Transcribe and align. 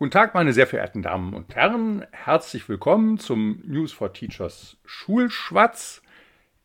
Guten 0.00 0.12
Tag, 0.12 0.32
meine 0.32 0.54
sehr 0.54 0.66
verehrten 0.66 1.02
Damen 1.02 1.34
und 1.34 1.54
Herren. 1.54 2.06
Herzlich 2.10 2.66
willkommen 2.70 3.18
zum 3.18 3.60
News 3.66 3.92
for 3.92 4.14
Teachers 4.14 4.78
Schulschwatz. 4.86 6.00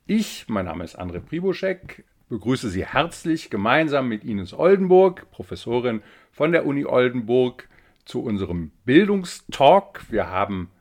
Ich, 0.08 0.46
mein 0.48 0.64
Name 0.64 0.86
ist 0.86 0.98
André 0.98 1.20
Pribuschek, 1.20 2.06
begrüße 2.30 2.70
Sie 2.70 2.86
herzlich 2.86 3.50
gemeinsam 3.50 4.08
mit 4.08 4.24
Ines 4.24 4.54
Oldenburg, 4.54 5.30
Professorin 5.32 6.02
von 6.32 6.54
der 6.54 6.66
Uni 6.66 6.86
Oldenburg, 6.86 7.68
zu 8.06 8.24
unserem 8.24 8.72
Bildungstalk. 8.86 10.06
Wir 10.10 10.30
haben 10.30 10.72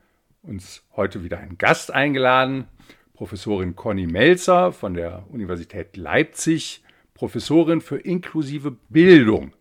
uns 0.41 0.85
heute 0.95 1.25
wieder 1.25 1.39
einen 1.39 1.57
Gast 1.57 1.91
eingeladen, 1.91 2.69
Professorin 3.15 3.75
Conny 3.75 4.07
Melzer 4.07 4.71
von 4.71 4.93
der 4.93 5.25
Universität 5.29 5.97
Leipzig, 5.97 6.85
Professorin 7.15 7.81
für 7.81 7.97
inklusive 7.97 8.71
Bildung 8.87 9.51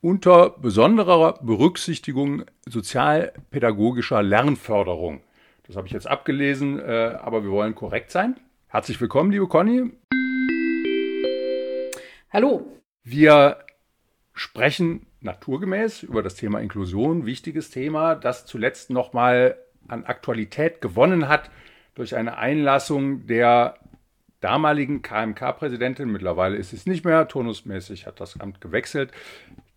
unter 0.00 0.50
besonderer 0.50 1.38
Berücksichtigung 1.42 2.44
sozialpädagogischer 2.66 4.22
Lernförderung. 4.22 5.22
Das 5.66 5.76
habe 5.76 5.86
ich 5.86 5.92
jetzt 5.92 6.06
abgelesen, 6.06 6.78
äh, 6.78 7.18
aber 7.20 7.42
wir 7.42 7.50
wollen 7.50 7.74
korrekt 7.74 8.10
sein. 8.10 8.36
Herzlich 8.68 9.00
willkommen, 9.00 9.30
liebe 9.30 9.48
Conny. 9.48 9.90
Hallo. 12.30 12.72
Wir 13.02 13.58
sprechen 14.34 15.06
naturgemäß 15.20 16.02
über 16.02 16.22
das 16.22 16.34
Thema 16.34 16.60
Inklusion, 16.60 17.26
wichtiges 17.26 17.70
Thema, 17.70 18.14
das 18.14 18.44
zuletzt 18.44 18.90
nochmal 18.90 19.56
an 19.88 20.04
Aktualität 20.04 20.80
gewonnen 20.80 21.28
hat 21.28 21.50
durch 21.94 22.14
eine 22.14 22.36
Einlassung 22.36 23.26
der 23.26 23.78
damaligen 24.40 25.02
KMK-Präsidentin, 25.02 26.12
mittlerweile 26.12 26.56
ist 26.56 26.72
es 26.72 26.86
nicht 26.86 27.04
mehr, 27.04 27.26
turnusmäßig 27.26 28.06
hat 28.06 28.20
das 28.20 28.38
Amt 28.38 28.60
gewechselt, 28.60 29.10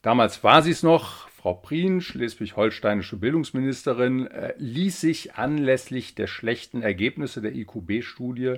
Damals 0.02 0.44
war 0.44 0.64
sie 0.64 0.72
es 0.72 0.82
noch, 0.82 1.30
Frau 1.30 1.54
Prien, 1.54 2.02
schleswig-holsteinische 2.02 3.18
Bildungsministerin, 3.18 4.28
äh, 4.28 4.54
ließ 4.58 5.00
sich 5.00 5.36
anlässlich 5.36 6.16
der 6.16 6.28
schlechten 6.28 6.82
Ergebnisse 6.82 7.42
der 7.42 7.56
IQB-Studie 7.56 8.56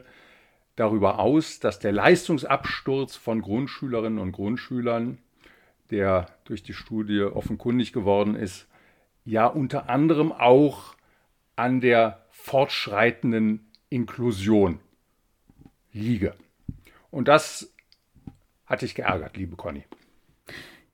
darüber 0.75 1.19
aus, 1.19 1.59
dass 1.59 1.79
der 1.79 1.91
Leistungsabsturz 1.91 3.15
von 3.15 3.41
Grundschülerinnen 3.41 4.19
und 4.19 4.31
Grundschülern, 4.31 5.17
der 5.91 6.27
durch 6.45 6.63
die 6.63 6.73
Studie 6.73 7.21
offenkundig 7.21 7.93
geworden 7.93 8.35
ist, 8.35 8.67
ja 9.25 9.45
unter 9.45 9.89
anderem 9.89 10.31
auch 10.31 10.95
an 11.55 11.81
der 11.81 12.25
fortschreitenden 12.31 13.69
Inklusion 13.89 14.79
liege. 15.91 16.35
Und 17.11 17.27
das 17.27 17.73
hat 18.65 18.81
dich 18.81 18.95
geärgert, 18.95 19.37
liebe 19.37 19.55
Conny. 19.55 19.83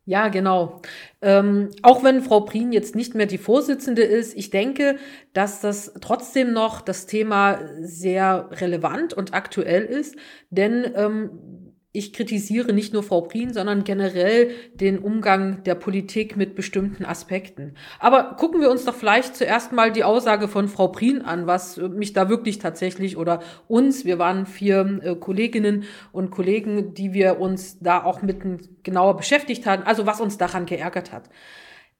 Ja, 0.09 0.29
genau. 0.29 0.81
Ähm, 1.21 1.69
auch 1.83 2.03
wenn 2.03 2.23
Frau 2.23 2.39
Prien 2.41 2.71
jetzt 2.71 2.95
nicht 2.95 3.13
mehr 3.13 3.27
die 3.27 3.37
Vorsitzende 3.37 4.01
ist, 4.01 4.35
ich 4.35 4.49
denke, 4.49 4.97
dass 5.33 5.61
das 5.61 5.93
trotzdem 6.01 6.51
noch 6.51 6.81
das 6.81 7.05
Thema 7.05 7.59
sehr 7.81 8.49
relevant 8.53 9.13
und 9.13 9.35
aktuell 9.35 9.83
ist, 9.85 10.15
denn 10.49 10.91
ähm, 10.95 11.68
ich 11.91 12.13
kritisiere 12.13 12.71
nicht 12.71 12.93
nur 12.93 13.01
Frau 13.01 13.21
Prien, 13.21 13.51
sondern 13.51 13.83
generell 13.83 14.51
den 14.75 14.99
Umgang 14.99 15.63
der 15.63 15.73
Politik 15.73 16.37
mit 16.37 16.55
bestimmten 16.55 17.03
Aspekten. 17.03 17.73
Aber 17.99 18.35
gucken 18.35 18.61
wir 18.61 18.69
uns 18.69 18.85
doch 18.85 18.93
vielleicht 18.93 19.35
zuerst 19.35 19.71
mal 19.71 19.91
die 19.91 20.03
Aussage 20.03 20.47
von 20.47 20.67
Frau 20.67 20.89
Prien 20.89 21.23
an, 21.23 21.47
was 21.47 21.77
mich 21.77 22.13
da 22.13 22.29
wirklich 22.29 22.59
tatsächlich 22.59 23.17
oder 23.17 23.41
uns, 23.67 24.05
wir 24.05 24.19
waren 24.19 24.45
vier 24.45 24.99
äh, 25.01 25.15
Kolleginnen 25.15 25.85
und 26.11 26.29
Kollegen, 26.29 26.93
die 26.93 27.13
wir 27.13 27.39
uns 27.39 27.79
da 27.79 28.03
auch 28.03 28.21
mit 28.21 28.37
genauer 28.83 29.17
beschäftigt 29.17 29.65
haben, 29.65 29.81
also 29.81 30.05
was 30.05 30.21
uns 30.21 30.37
daran 30.37 30.67
geärgert 30.67 31.11
hat. 31.11 31.29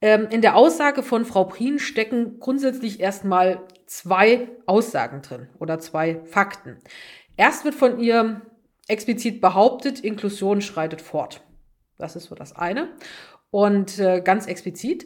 Ähm, 0.02 0.28
in 0.30 0.42
der 0.42 0.56
Aussage 0.56 1.02
von 1.02 1.26
Frau 1.26 1.46
Prien 1.46 1.80
stecken 1.80 2.40
grundsätzlich 2.40 3.00
erstmal 3.00 3.62
zwei 3.88 4.50
Aussagen 4.68 5.24
drin 5.24 5.50
oder 5.58 5.80
zwei 5.80 6.22
Fakten. 6.26 6.78
Erst 7.38 7.66
wird 7.66 7.74
von 7.74 8.00
ihr 8.00 8.42
explizit 8.90 9.42
behauptet, 9.42 10.00
Inklusion 10.00 10.62
schreitet 10.62 11.02
fort. 11.02 11.42
Das 11.98 12.16
ist 12.16 12.26
so 12.26 12.36
das 12.36 12.56
eine. 12.56 12.90
Und 13.52 14.00
äh, 14.00 14.22
ganz 14.22 14.48
explizit. 14.48 15.06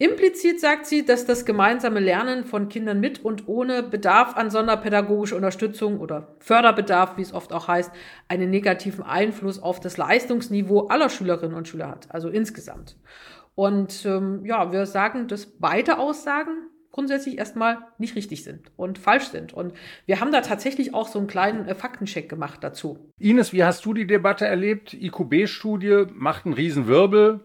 Implizit 0.00 0.60
sagt 0.60 0.86
sie, 0.86 1.04
dass 1.04 1.26
das 1.26 1.44
gemeinsame 1.44 1.98
Lernen 1.98 2.44
von 2.44 2.68
Kindern 2.68 3.00
mit 3.00 3.24
und 3.24 3.48
ohne 3.48 3.82
Bedarf 3.82 4.36
an 4.36 4.48
sonderpädagogischer 4.48 5.34
Unterstützung 5.34 5.98
oder 5.98 6.36
Förderbedarf, 6.38 7.16
wie 7.16 7.22
es 7.22 7.34
oft 7.34 7.52
auch 7.52 7.66
heißt, 7.66 7.90
einen 8.28 8.48
negativen 8.48 9.02
Einfluss 9.02 9.60
auf 9.60 9.80
das 9.80 9.96
Leistungsniveau 9.96 10.86
aller 10.86 11.08
Schülerinnen 11.08 11.56
und 11.56 11.66
Schüler 11.66 11.88
hat, 11.88 12.06
also 12.10 12.28
insgesamt. 12.28 12.96
Und 13.56 14.06
ähm, 14.06 14.44
ja, 14.44 14.70
wir 14.70 14.86
sagen, 14.86 15.26
dass 15.26 15.46
beide 15.46 15.98
Aussagen 15.98 16.68
grundsätzlich 16.98 17.38
erstmal 17.38 17.78
nicht 17.98 18.16
richtig 18.16 18.42
sind 18.42 18.72
und 18.76 18.98
falsch 18.98 19.26
sind. 19.26 19.52
Und 19.54 19.72
wir 20.06 20.18
haben 20.18 20.32
da 20.32 20.40
tatsächlich 20.40 20.94
auch 20.94 21.06
so 21.06 21.20
einen 21.20 21.28
kleinen 21.28 21.68
äh, 21.68 21.76
Faktencheck 21.76 22.28
gemacht 22.28 22.58
dazu. 22.60 22.98
Ines, 23.20 23.52
wie 23.52 23.62
hast 23.62 23.84
du 23.84 23.94
die 23.94 24.04
Debatte 24.04 24.46
erlebt? 24.46 24.94
IQB-Studie 24.94 26.06
macht 26.12 26.44
einen 26.44 26.54
Riesenwirbel 26.54 27.40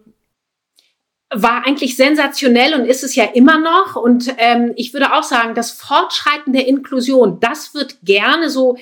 war 1.36 1.66
eigentlich 1.66 1.96
sensationell 1.96 2.74
und 2.74 2.84
ist 2.84 3.02
es 3.02 3.16
ja 3.16 3.24
immer 3.24 3.58
noch. 3.58 3.96
Und 3.96 4.32
ähm, 4.38 4.72
ich 4.76 4.92
würde 4.92 5.14
auch 5.14 5.24
sagen, 5.24 5.56
das 5.56 5.72
Fortschreiten 5.72 6.52
der 6.52 6.68
Inklusion, 6.68 7.40
das 7.40 7.74
wird 7.74 7.96
gerne 8.04 8.50
so 8.50 8.76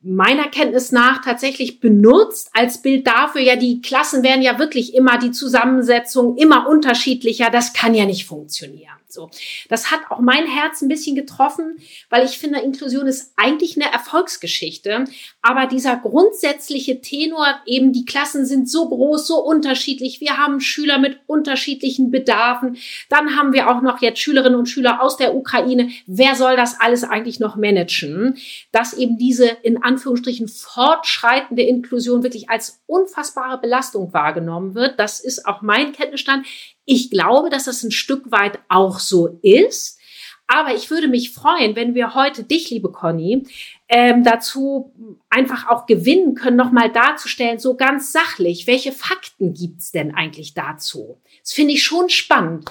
meiner 0.00 0.48
Kenntnis 0.48 0.92
nach 0.92 1.24
tatsächlich 1.24 1.80
benutzt 1.80 2.50
als 2.52 2.82
Bild 2.82 3.06
dafür, 3.08 3.40
ja, 3.40 3.56
die 3.56 3.80
Klassen 3.82 4.22
werden 4.22 4.42
ja 4.42 4.60
wirklich 4.60 4.94
immer 4.94 5.18
die 5.18 5.32
Zusammensetzung 5.32 6.36
immer 6.36 6.68
unterschiedlicher. 6.68 7.50
Das 7.50 7.72
kann 7.72 7.94
ja 7.94 8.06
nicht 8.06 8.26
funktionieren. 8.26 8.97
So. 9.10 9.30
Das 9.70 9.90
hat 9.90 10.00
auch 10.10 10.20
mein 10.20 10.46
Herz 10.46 10.82
ein 10.82 10.88
bisschen 10.88 11.16
getroffen, 11.16 11.78
weil 12.10 12.26
ich 12.26 12.38
finde, 12.38 12.60
Inklusion 12.60 13.06
ist 13.06 13.32
eigentlich 13.36 13.76
eine 13.76 13.90
Erfolgsgeschichte. 13.90 15.04
Aber 15.40 15.66
dieser 15.66 15.96
grundsätzliche 15.96 17.00
Tenor, 17.00 17.46
eben 17.64 17.94
die 17.94 18.04
Klassen 18.04 18.44
sind 18.44 18.68
so 18.68 18.86
groß, 18.88 19.26
so 19.26 19.42
unterschiedlich. 19.42 20.20
Wir 20.20 20.36
haben 20.36 20.60
Schüler 20.60 20.98
mit 20.98 21.20
unterschiedlichen 21.26 22.10
Bedarfen. 22.10 22.76
Dann 23.08 23.34
haben 23.34 23.54
wir 23.54 23.70
auch 23.70 23.80
noch 23.80 24.02
jetzt 24.02 24.20
Schülerinnen 24.20 24.58
und 24.58 24.68
Schüler 24.68 25.02
aus 25.02 25.16
der 25.16 25.34
Ukraine. 25.34 25.88
Wer 26.06 26.34
soll 26.34 26.56
das 26.56 26.78
alles 26.78 27.02
eigentlich 27.02 27.40
noch 27.40 27.56
managen? 27.56 28.36
Dass 28.72 28.92
eben 28.92 29.16
diese 29.16 29.46
in 29.62 29.82
Anführungsstrichen 29.82 30.48
fortschreitende 30.48 31.62
Inklusion 31.62 32.22
wirklich 32.22 32.50
als 32.50 32.82
unfassbare 32.86 33.58
Belastung 33.58 34.12
wahrgenommen 34.12 34.74
wird. 34.74 34.98
Das 34.98 35.20
ist 35.20 35.46
auch 35.46 35.62
mein 35.62 35.92
Kenntnisstand. 35.92 36.46
Ich 36.90 37.10
glaube, 37.10 37.50
dass 37.50 37.64
das 37.64 37.82
ein 37.82 37.90
Stück 37.90 38.32
weit 38.32 38.60
auch 38.70 38.98
so 38.98 39.38
ist. 39.42 39.98
Aber 40.46 40.74
ich 40.74 40.90
würde 40.90 41.08
mich 41.08 41.32
freuen, 41.32 41.76
wenn 41.76 41.94
wir 41.94 42.14
heute 42.14 42.44
dich, 42.44 42.70
liebe 42.70 42.90
Conny, 42.90 43.46
ähm, 43.90 44.24
dazu 44.24 44.94
einfach 45.28 45.68
auch 45.68 45.84
gewinnen 45.84 46.34
können, 46.34 46.56
nochmal 46.56 46.90
darzustellen, 46.90 47.58
so 47.58 47.76
ganz 47.76 48.12
sachlich, 48.12 48.66
welche 48.66 48.92
Fakten 48.92 49.52
gibt's 49.52 49.92
denn 49.92 50.14
eigentlich 50.14 50.54
dazu? 50.54 51.20
Das 51.42 51.52
finde 51.52 51.74
ich 51.74 51.82
schon 51.82 52.08
spannend. 52.08 52.64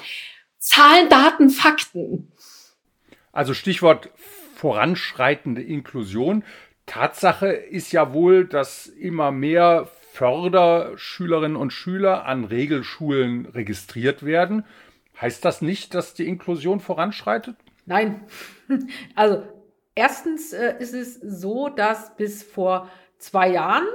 Zahlen, 0.57 1.09
Daten, 1.09 1.51
Fakten. 1.51 2.31
Also 3.31 3.53
Stichwort 3.53 4.09
voranschreitende 4.55 5.61
Inklusion. 5.61 6.43
Tatsache 6.87 7.49
ist 7.49 7.91
ja 7.91 8.13
wohl, 8.13 8.45
dass 8.45 8.87
immer 8.87 9.31
mehr 9.31 9.87
Förderschülerinnen 10.17 11.55
und 11.55 11.71
Schüler 11.71 12.25
an 12.25 12.43
Regelschulen 12.43 13.45
registriert 13.45 14.25
werden. 14.25 14.65
Heißt 15.21 15.45
das 15.45 15.61
nicht, 15.61 15.93
dass 15.93 16.15
die 16.15 16.27
Inklusion 16.27 16.79
voranschreitet? 16.79 17.55
Nein. 17.85 18.21
Also 19.15 19.43
erstens 19.95 20.53
äh, 20.53 20.75
ist 20.79 20.93
es 20.93 21.15
so, 21.21 21.69
dass 21.69 22.15
bis 22.17 22.43
vor 22.43 22.89
zwei 23.17 23.49
Jahren 23.49 23.85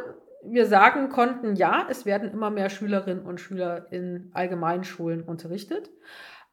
wir 0.45 0.67
sagen 0.67 1.09
konnten, 1.09 1.57
ja, 1.57 1.87
es 1.91 2.07
werden 2.07 2.31
immer 2.31 2.51
mehr 2.51 2.71
Schülerinnen 2.71 3.27
und 3.27 3.41
Schüler 3.41 3.93
in 3.93 4.31
Allgemeinschulen 4.33 5.23
unterrichtet, 5.25 5.91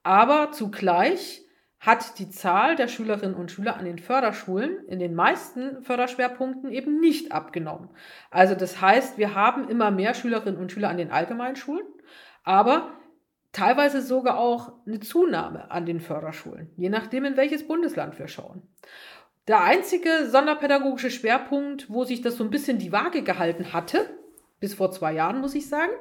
aber 0.03 0.52
zugleich 0.52 1.43
hat 1.79 2.20
die 2.20 2.29
Zahl 2.29 2.76
der 2.76 2.90
Schülerinnen 2.90 3.35
und 3.35 3.52
Schüler 3.52 3.78
an 3.78 3.85
den 3.85 3.99
Förderschulen 3.99 4.85
in 4.87 4.99
den 4.99 5.16
meisten 5.16 5.81
Förderschwerpunkten 5.81 6.72
eben 6.72 6.99
nicht 6.99 7.31
abgenommen. 7.31 7.90
Also 8.31 8.53
das 8.53 8.81
heißt, 8.81 9.17
wir 9.17 9.34
haben 9.34 9.70
immer 9.70 9.90
mehr 9.90 10.14
Schülerinnen 10.14 10.59
und 10.59 10.72
Schüler 10.72 10.90
an 10.90 10.97
den 10.97 11.11
Allgemeinschulen, 11.11 11.87
aber 12.43 12.91
teilweise 13.53 14.02
sogar 14.02 14.37
auch 14.37 14.73
eine 14.85 14.99
Zunahme 14.99 15.72
an 15.72 15.85
den 15.85 16.02
Förderschulen, 16.02 16.70
je 16.76 16.90
nachdem, 16.90 17.23
in 17.23 17.37
welches 17.37 17.66
Bundesland 17.66 18.20
wir 18.20 18.28
schauen. 18.28 18.64
Der 19.47 19.64
einzige 19.64 20.28
sonderpädagogische 20.29 21.09
Schwerpunkt, 21.09 21.90
wo 21.90 22.03
sich 22.03 22.22
das 22.22 22.35
so 22.35 22.43
ein 22.43 22.52
bisschen 22.52 22.78
die 22.78 22.91
Waage 22.91 23.23
gehalten 23.23 23.73
hatte, 23.73 24.18
bis 24.59 24.73
vor 24.73 24.91
zwei 24.91 25.14
Jahren, 25.14 25.40
muss 25.40 25.56
ich 25.56 25.67
sagen, 25.70 25.91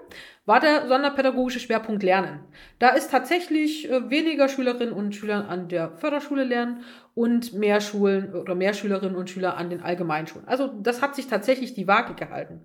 war 0.46 0.60
der 0.60 0.88
sonderpädagogische 0.88 1.60
Schwerpunkt 1.60 2.02
Lernen. 2.02 2.40
Da 2.78 2.90
ist 2.90 3.10
tatsächlich 3.10 3.90
äh, 3.90 4.10
weniger 4.10 4.49
Schülerinnen 4.49 4.93
und 4.93 5.14
Schüler 5.14 5.49
an 5.49 5.69
der 5.69 5.93
Förderschule 5.93 6.44
lernen 6.44 6.82
und 7.14 7.52
mehr 7.52 7.81
Schulen 7.81 8.34
oder 8.34 8.55
mehr 8.55 8.75
Schülerinnen 8.75 9.16
und 9.16 9.31
Schüler 9.31 9.56
an 9.56 9.70
den 9.70 9.82
Allgemeinschulen. 9.82 10.49
Also 10.49 10.69
das 10.69 11.02
hat 11.02 11.14
sich 11.14 11.26
tatsächlich 11.26 11.75
die 11.75 11.87
Waage 11.87 12.14
gehalten. 12.14 12.60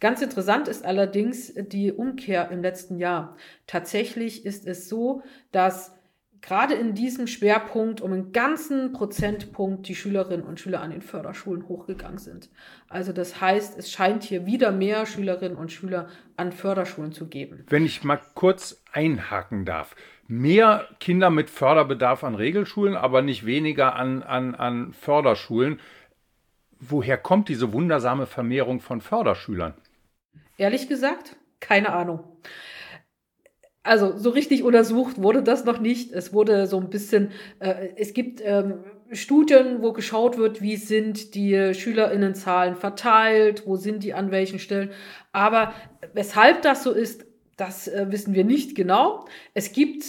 Ganz 0.00 0.22
interessant 0.22 0.68
ist 0.68 0.84
allerdings 0.84 1.52
die 1.54 1.92
Umkehr 1.92 2.50
im 2.50 2.62
letzten 2.62 2.98
Jahr. 2.98 3.36
Tatsächlich 3.66 4.46
ist 4.46 4.66
es 4.66 4.88
so, 4.88 5.22
dass 5.52 5.95
gerade 6.46 6.74
in 6.74 6.94
diesem 6.94 7.26
Schwerpunkt 7.26 8.00
um 8.00 8.12
einen 8.12 8.32
ganzen 8.32 8.92
Prozentpunkt 8.92 9.88
die 9.88 9.96
Schülerinnen 9.96 10.46
und 10.46 10.60
Schüler 10.60 10.80
an 10.80 10.90
den 10.90 11.02
Förderschulen 11.02 11.68
hochgegangen 11.68 12.18
sind. 12.18 12.48
Also 12.88 13.12
das 13.12 13.40
heißt, 13.40 13.76
es 13.76 13.90
scheint 13.90 14.22
hier 14.22 14.46
wieder 14.46 14.70
mehr 14.70 15.06
Schülerinnen 15.06 15.58
und 15.58 15.72
Schüler 15.72 16.08
an 16.36 16.52
Förderschulen 16.52 17.12
zu 17.12 17.26
geben. 17.26 17.64
Wenn 17.68 17.84
ich 17.84 18.04
mal 18.04 18.20
kurz 18.34 18.82
einhaken 18.92 19.64
darf. 19.64 19.96
Mehr 20.28 20.88
Kinder 21.00 21.30
mit 21.30 21.50
Förderbedarf 21.50 22.24
an 22.24 22.34
Regelschulen, 22.34 22.96
aber 22.96 23.22
nicht 23.22 23.44
weniger 23.46 23.94
an, 23.96 24.22
an, 24.22 24.54
an 24.54 24.92
Förderschulen. 24.92 25.80
Woher 26.78 27.16
kommt 27.16 27.48
diese 27.48 27.72
wundersame 27.72 28.26
Vermehrung 28.26 28.80
von 28.80 29.00
Förderschülern? 29.00 29.74
Ehrlich 30.58 30.88
gesagt, 30.88 31.36
keine 31.60 31.92
Ahnung 31.92 32.24
also 33.86 34.16
so 34.16 34.30
richtig 34.30 34.62
untersucht 34.62 35.22
wurde 35.22 35.42
das 35.42 35.64
noch 35.64 35.78
nicht. 35.78 36.12
Es 36.12 36.32
wurde 36.32 36.66
so 36.66 36.78
ein 36.78 36.90
bisschen, 36.90 37.30
äh, 37.60 37.88
es 37.96 38.12
gibt 38.12 38.40
ähm, 38.44 38.84
Studien, 39.12 39.82
wo 39.82 39.92
geschaut 39.92 40.36
wird, 40.36 40.60
wie 40.60 40.76
sind 40.76 41.34
die 41.34 41.74
Schülerinnenzahlen 41.74 42.74
verteilt, 42.74 43.62
wo 43.66 43.76
sind 43.76 44.02
die 44.02 44.14
an 44.14 44.30
welchen 44.30 44.58
Stellen. 44.58 44.90
Aber 45.32 45.72
weshalb 46.12 46.62
das 46.62 46.82
so 46.82 46.90
ist, 46.90 47.24
das 47.56 47.88
äh, 47.88 48.06
wissen 48.10 48.34
wir 48.34 48.44
nicht 48.44 48.74
genau. 48.74 49.26
Es 49.54 49.72
gibt 49.72 50.04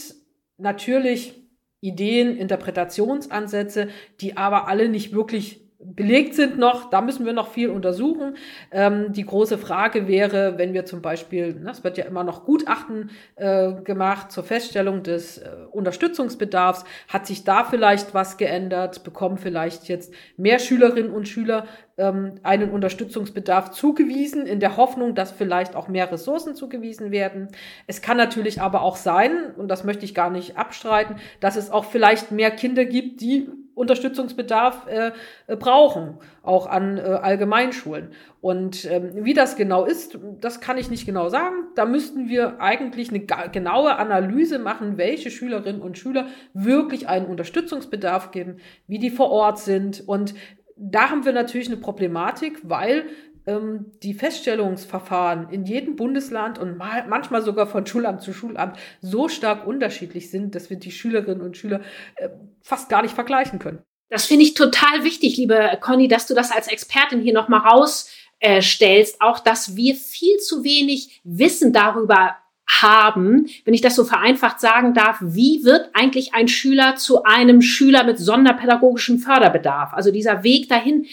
natürlich 0.57 1.35
Ideen, 1.79 2.35
Interpretationsansätze, 2.35 3.89
die 4.19 4.35
aber 4.35 4.67
alle 4.67 4.89
nicht 4.89 5.13
wirklich 5.13 5.66
belegt 5.79 6.33
sind 6.33 6.57
noch, 6.57 6.89
da 6.89 7.01
müssen 7.01 7.25
wir 7.25 7.33
noch 7.33 7.49
viel 7.49 7.69
untersuchen. 7.69 8.35
Ähm, 8.71 9.13
die 9.13 9.25
große 9.25 9.59
Frage 9.59 10.07
wäre, 10.07 10.57
wenn 10.57 10.73
wir 10.73 10.85
zum 10.85 11.03
Beispiel, 11.03 11.53
ne, 11.53 11.69
es 11.69 11.83
wird 11.83 11.97
ja 11.99 12.05
immer 12.05 12.23
noch 12.23 12.45
Gutachten 12.45 13.11
äh, 13.35 13.73
gemacht 13.83 14.31
zur 14.31 14.43
Feststellung 14.43 15.03
des 15.03 15.37
äh, 15.37 15.49
Unterstützungsbedarfs, 15.71 16.83
hat 17.07 17.27
sich 17.27 17.43
da 17.43 17.63
vielleicht 17.63 18.15
was 18.15 18.37
geändert, 18.37 19.03
bekommen 19.03 19.37
vielleicht 19.37 19.87
jetzt 19.87 20.11
mehr 20.35 20.57
Schülerinnen 20.57 21.11
und 21.11 21.27
Schüler 21.27 21.67
ähm, 21.97 22.35
einen 22.41 22.71
Unterstützungsbedarf 22.71 23.69
zugewiesen, 23.69 24.47
in 24.47 24.59
der 24.59 24.77
Hoffnung, 24.77 25.13
dass 25.13 25.31
vielleicht 25.31 25.75
auch 25.75 25.87
mehr 25.87 26.11
Ressourcen 26.11 26.55
zugewiesen 26.55 27.11
werden. 27.11 27.49
Es 27.85 28.01
kann 28.01 28.17
natürlich 28.17 28.61
aber 28.61 28.81
auch 28.81 28.95
sein, 28.95 29.53
und 29.55 29.67
das 29.67 29.83
möchte 29.83 30.05
ich 30.05 30.15
gar 30.15 30.31
nicht 30.31 30.57
abstreiten, 30.57 31.17
dass 31.39 31.55
es 31.55 31.69
auch 31.69 31.85
vielleicht 31.85 32.31
mehr 32.31 32.49
Kinder 32.49 32.85
gibt, 32.85 33.21
die 33.21 33.47
Unterstützungsbedarf 33.77 34.87
äh, 34.87 35.11
äh, 35.45 35.55
brauchen, 35.55 36.17
auch 36.41 36.67
an 36.67 36.97
äh, 36.97 37.01
Allgemeinschulen. 37.01 38.09
Und 38.41 38.85
ähm, 38.85 39.11
wie 39.23 39.33
das 39.33 39.55
genau 39.55 39.85
ist, 39.85 40.17
das 40.41 40.59
kann 40.59 40.77
ich 40.77 40.89
nicht 40.89 41.05
genau 41.05 41.29
sagen. 41.29 41.67
Da 41.75 41.85
müssten 41.85 42.27
wir 42.27 42.59
eigentlich 42.59 43.09
eine 43.09 43.25
genaue 43.51 43.95
Analyse 43.97 44.59
machen, 44.59 44.97
welche 44.97 45.29
Schülerinnen 45.29 45.81
und 45.81 45.97
Schüler 45.97 46.27
wirklich 46.53 47.07
einen 47.07 47.27
Unterstützungsbedarf 47.27 48.31
geben, 48.31 48.57
wie 48.87 48.99
die 48.99 49.11
vor 49.11 49.29
Ort 49.29 49.59
sind. 49.59 50.03
Und 50.07 50.33
da 50.75 51.09
haben 51.09 51.25
wir 51.25 51.33
natürlich 51.33 51.67
eine 51.67 51.77
Problematik, 51.77 52.59
weil 52.63 53.05
ähm, 53.47 53.91
die 54.03 54.13
Feststellungsverfahren 54.13 55.49
in 55.49 55.65
jedem 55.65 55.95
Bundesland 55.95 56.59
und 56.59 56.77
mal, 56.77 57.07
manchmal 57.07 57.41
sogar 57.41 57.65
von 57.65 57.87
Schulamt 57.87 58.21
zu 58.21 58.33
Schulamt 58.33 58.77
so 59.01 59.29
stark 59.29 59.65
unterschiedlich 59.65 60.29
sind, 60.29 60.53
dass 60.53 60.69
wir 60.69 60.77
die 60.77 60.91
Schülerinnen 60.91 61.41
und 61.41 61.57
Schüler 61.57 61.81
äh, 62.15 62.29
fast 62.61 62.89
gar 62.89 63.01
nicht 63.01 63.15
vergleichen 63.15 63.57
können. 63.57 63.79
Das 64.09 64.25
finde 64.25 64.43
ich 64.43 64.53
total 64.53 65.03
wichtig, 65.03 65.37
liebe 65.37 65.77
Conny, 65.81 66.07
dass 66.07 66.27
du 66.27 66.33
das 66.33 66.51
als 66.51 66.67
Expertin 66.67 67.21
hier 67.21 67.33
nochmal 67.33 67.61
rausstellst, 67.61 69.15
äh, 69.15 69.17
auch 69.19 69.39
dass 69.39 69.75
wir 69.75 69.95
viel 69.95 70.37
zu 70.37 70.63
wenig 70.63 71.21
Wissen 71.23 71.73
darüber 71.73 72.35
haben, 72.69 73.47
wenn 73.63 73.73
ich 73.73 73.81
das 73.81 73.95
so 73.95 74.03
vereinfacht 74.03 74.59
sagen 74.59 74.93
darf, 74.93 75.17
wie 75.21 75.63
wird 75.63 75.89
eigentlich 75.93 76.33
ein 76.33 76.49
Schüler 76.49 76.95
zu 76.95 77.23
einem 77.23 77.61
Schüler 77.61 78.03
mit 78.03 78.19
sonderpädagogischem 78.19 79.19
Förderbedarf? 79.19 79.93
Also 79.93 80.11
dieser 80.11 80.43
Weg 80.43 80.67
dahin, 80.67 81.05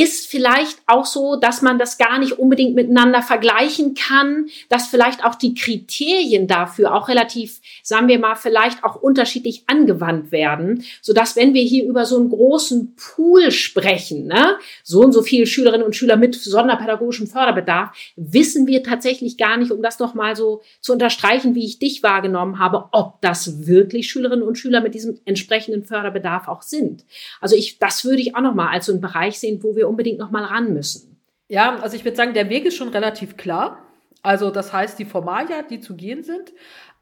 ist 0.00 0.28
vielleicht 0.28 0.78
auch 0.86 1.04
so, 1.04 1.36
dass 1.36 1.60
man 1.60 1.78
das 1.78 1.98
gar 1.98 2.18
nicht 2.18 2.38
unbedingt 2.38 2.74
miteinander 2.74 3.20
vergleichen 3.20 3.92
kann, 3.94 4.46
dass 4.70 4.86
vielleicht 4.86 5.24
auch 5.26 5.34
die 5.34 5.54
Kriterien 5.54 6.46
dafür 6.46 6.94
auch 6.94 7.08
relativ, 7.08 7.60
sagen 7.82 8.08
wir 8.08 8.18
mal, 8.18 8.34
vielleicht 8.34 8.82
auch 8.82 8.96
unterschiedlich 8.96 9.64
angewandt 9.66 10.32
werden, 10.32 10.84
so 11.02 11.12
dass 11.12 11.36
wenn 11.36 11.52
wir 11.52 11.62
hier 11.62 11.84
über 11.84 12.06
so 12.06 12.16
einen 12.16 12.30
großen 12.30 12.96
Pool 12.96 13.50
sprechen, 13.50 14.26
ne, 14.26 14.56
so 14.82 15.00
und 15.02 15.12
so 15.12 15.20
viele 15.20 15.46
Schülerinnen 15.46 15.84
und 15.84 15.94
Schüler 15.94 16.16
mit 16.16 16.34
sonderpädagogischem 16.34 17.26
Förderbedarf, 17.26 17.90
wissen 18.16 18.66
wir 18.66 18.82
tatsächlich 18.82 19.36
gar 19.36 19.58
nicht, 19.58 19.70
um 19.70 19.82
das 19.82 19.98
noch 19.98 20.14
mal 20.14 20.34
so 20.34 20.62
zu 20.80 20.94
unterstreichen, 20.94 21.54
wie 21.54 21.66
ich 21.66 21.78
dich 21.78 22.02
wahrgenommen 22.02 22.58
habe, 22.58 22.86
ob 22.92 23.20
das 23.20 23.66
wirklich 23.66 24.08
Schülerinnen 24.08 24.46
und 24.46 24.56
Schüler 24.56 24.80
mit 24.80 24.94
diesem 24.94 25.20
entsprechenden 25.26 25.84
Förderbedarf 25.84 26.48
auch 26.48 26.62
sind. 26.62 27.04
Also 27.42 27.54
ich, 27.54 27.78
das 27.78 28.02
würde 28.06 28.22
ich 28.22 28.34
auch 28.34 28.40
noch 28.40 28.54
mal 28.54 28.70
als 28.70 28.86
so 28.86 28.92
einen 28.92 29.02
Bereich 29.02 29.38
sehen, 29.38 29.62
wo 29.62 29.76
wir 29.76 29.89
unbedingt 29.90 30.18
noch 30.18 30.30
mal 30.30 30.44
ran 30.44 30.72
müssen? 30.72 31.16
Ja, 31.48 31.76
also 31.80 31.96
ich 31.96 32.04
würde 32.04 32.16
sagen, 32.16 32.32
der 32.32 32.48
Weg 32.48 32.64
ist 32.64 32.76
schon 32.76 32.88
relativ 32.88 33.36
klar. 33.36 33.78
Also 34.22 34.50
das 34.50 34.72
heißt, 34.72 34.98
die 34.98 35.04
Formalia, 35.04 35.62
die 35.62 35.80
zu 35.80 35.96
gehen 35.96 36.22
sind, 36.22 36.52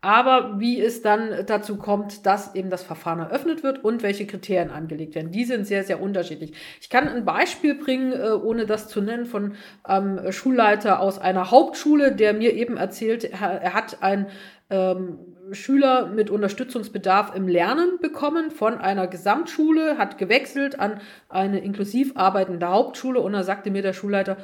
aber 0.00 0.61
wie 0.61 0.81
es 0.81 1.02
dann 1.02 1.44
dazu 1.46 1.76
kommt, 1.76 2.25
dass 2.25 2.55
eben 2.55 2.70
das 2.70 2.85
Verfahren 2.85 3.19
eröffnet 3.19 3.64
wird 3.64 3.82
und 3.82 4.05
welche 4.05 4.26
Kriterien 4.26 4.70
angelegt 4.70 5.17
werden, 5.17 5.32
die 5.32 5.44
sind 5.44 5.67
sehr, 5.67 5.82
sehr 5.82 6.00
unterschiedlich. 6.00 6.52
Ich 6.81 6.88
kann 6.88 7.08
ein 7.08 7.25
Beispiel 7.25 7.75
bringen, 7.75 8.12
äh, 8.12 8.31
ohne 8.31 8.64
das 8.64 8.88
zu 8.88 9.00
nennen, 9.00 9.26
von 9.26 9.55
einem 9.82 10.19
ähm, 10.19 10.32
Schulleiter 10.32 11.00
aus 11.00 11.19
einer 11.19 11.50
Hauptschule, 11.50 12.14
der 12.14 12.32
mir 12.32 12.55
eben 12.55 12.76
erzählt, 12.76 13.25
er 13.25 13.75
hat 13.75 14.00
ein 14.00 14.29
ähm, 14.70 15.19
Schüler 15.52 16.06
mit 16.06 16.30
Unterstützungsbedarf 16.30 17.34
im 17.34 17.48
Lernen 17.48 17.98
bekommen 18.00 18.50
von 18.50 18.78
einer 18.78 19.06
Gesamtschule, 19.06 19.98
hat 19.98 20.18
gewechselt 20.18 20.78
an 20.78 21.00
eine 21.28 21.60
inklusiv 21.60 22.12
arbeitende 22.16 22.68
Hauptschule 22.68 23.20
und 23.20 23.32
da 23.32 23.42
sagte 23.42 23.70
mir 23.70 23.82
der 23.82 23.92
Schulleiter, 23.92 24.36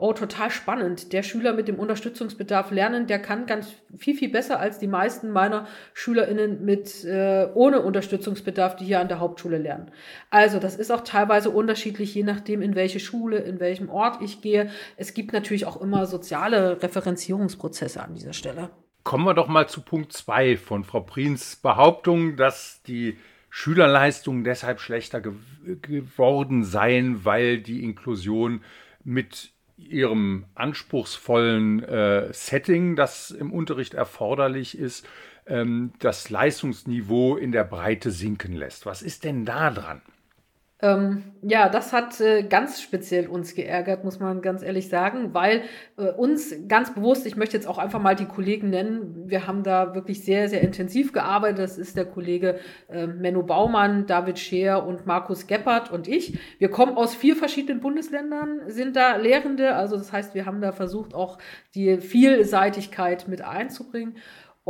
oh, 0.00 0.14
total 0.14 0.50
spannend. 0.50 1.12
Der 1.12 1.22
Schüler 1.22 1.52
mit 1.52 1.68
dem 1.68 1.78
Unterstützungsbedarf 1.78 2.70
lernen, 2.70 3.06
der 3.06 3.18
kann 3.18 3.46
ganz 3.46 3.68
viel, 3.96 4.16
viel 4.16 4.30
besser 4.30 4.58
als 4.58 4.78
die 4.78 4.86
meisten 4.86 5.30
meiner 5.30 5.66
SchülerInnen 5.92 6.64
mit 6.64 7.04
äh, 7.04 7.48
ohne 7.54 7.82
Unterstützungsbedarf, 7.82 8.76
die 8.76 8.86
hier 8.86 9.00
an 9.00 9.08
der 9.08 9.20
Hauptschule 9.20 9.58
lernen. 9.58 9.90
Also, 10.30 10.58
das 10.58 10.76
ist 10.76 10.90
auch 10.90 11.02
teilweise 11.02 11.50
unterschiedlich, 11.50 12.14
je 12.14 12.22
nachdem, 12.22 12.62
in 12.62 12.74
welche 12.74 13.00
Schule, 13.00 13.38
in 13.38 13.60
welchem 13.60 13.90
Ort 13.90 14.22
ich 14.22 14.40
gehe. 14.40 14.70
Es 14.96 15.12
gibt 15.12 15.32
natürlich 15.32 15.66
auch 15.66 15.80
immer 15.80 16.06
soziale 16.06 16.82
Referenzierungsprozesse 16.82 18.02
an 18.02 18.14
dieser 18.14 18.32
Stelle. 18.32 18.70
Kommen 19.10 19.24
wir 19.24 19.34
doch 19.34 19.48
mal 19.48 19.68
zu 19.68 19.80
Punkt 19.80 20.12
2 20.12 20.56
von 20.56 20.84
Frau 20.84 21.00
Prins 21.00 21.56
Behauptung, 21.56 22.36
dass 22.36 22.80
die 22.84 23.18
Schülerleistungen 23.48 24.44
deshalb 24.44 24.78
schlechter 24.78 25.20
ge 25.20 25.32
geworden 25.82 26.62
seien, 26.62 27.24
weil 27.24 27.58
die 27.58 27.82
Inklusion 27.82 28.62
mit 29.02 29.50
ihrem 29.76 30.44
anspruchsvollen 30.54 31.82
äh, 31.82 32.32
Setting, 32.32 32.94
das 32.94 33.32
im 33.32 33.52
Unterricht 33.52 33.94
erforderlich 33.94 34.78
ist, 34.78 35.04
ähm, 35.44 35.92
das 35.98 36.30
Leistungsniveau 36.30 37.36
in 37.36 37.50
der 37.50 37.64
Breite 37.64 38.12
sinken 38.12 38.52
lässt. 38.52 38.86
Was 38.86 39.02
ist 39.02 39.24
denn 39.24 39.44
da 39.44 39.72
dran? 39.72 40.02
Ähm, 40.82 41.24
ja, 41.42 41.68
das 41.68 41.92
hat 41.92 42.20
äh, 42.20 42.42
ganz 42.42 42.80
speziell 42.80 43.26
uns 43.26 43.54
geärgert, 43.54 44.02
muss 44.02 44.18
man 44.18 44.40
ganz 44.40 44.62
ehrlich 44.62 44.88
sagen, 44.88 45.34
weil 45.34 45.62
äh, 45.98 46.10
uns 46.12 46.54
ganz 46.68 46.94
bewusst, 46.94 47.26
ich 47.26 47.36
möchte 47.36 47.56
jetzt 47.56 47.66
auch 47.66 47.76
einfach 47.76 48.00
mal 48.00 48.16
die 48.16 48.24
Kollegen 48.24 48.70
nennen, 48.70 49.28
wir 49.28 49.46
haben 49.46 49.62
da 49.62 49.94
wirklich 49.94 50.24
sehr, 50.24 50.48
sehr 50.48 50.62
intensiv 50.62 51.12
gearbeitet. 51.12 51.58
Das 51.58 51.76
ist 51.76 51.96
der 51.96 52.06
Kollege 52.06 52.58
äh, 52.88 53.06
Menno 53.06 53.42
Baumann, 53.42 54.06
David 54.06 54.38
Scheer 54.38 54.86
und 54.86 55.06
Markus 55.06 55.46
Geppert 55.46 55.90
und 55.90 56.08
ich. 56.08 56.38
Wir 56.58 56.70
kommen 56.70 56.96
aus 56.96 57.14
vier 57.14 57.36
verschiedenen 57.36 57.80
Bundesländern, 57.80 58.62
sind 58.66 58.96
da 58.96 59.16
Lehrende. 59.16 59.74
Also 59.74 59.96
das 59.96 60.12
heißt, 60.12 60.34
wir 60.34 60.46
haben 60.46 60.62
da 60.62 60.72
versucht, 60.72 61.14
auch 61.14 61.38
die 61.74 61.98
Vielseitigkeit 61.98 63.28
mit 63.28 63.42
einzubringen. 63.42 64.16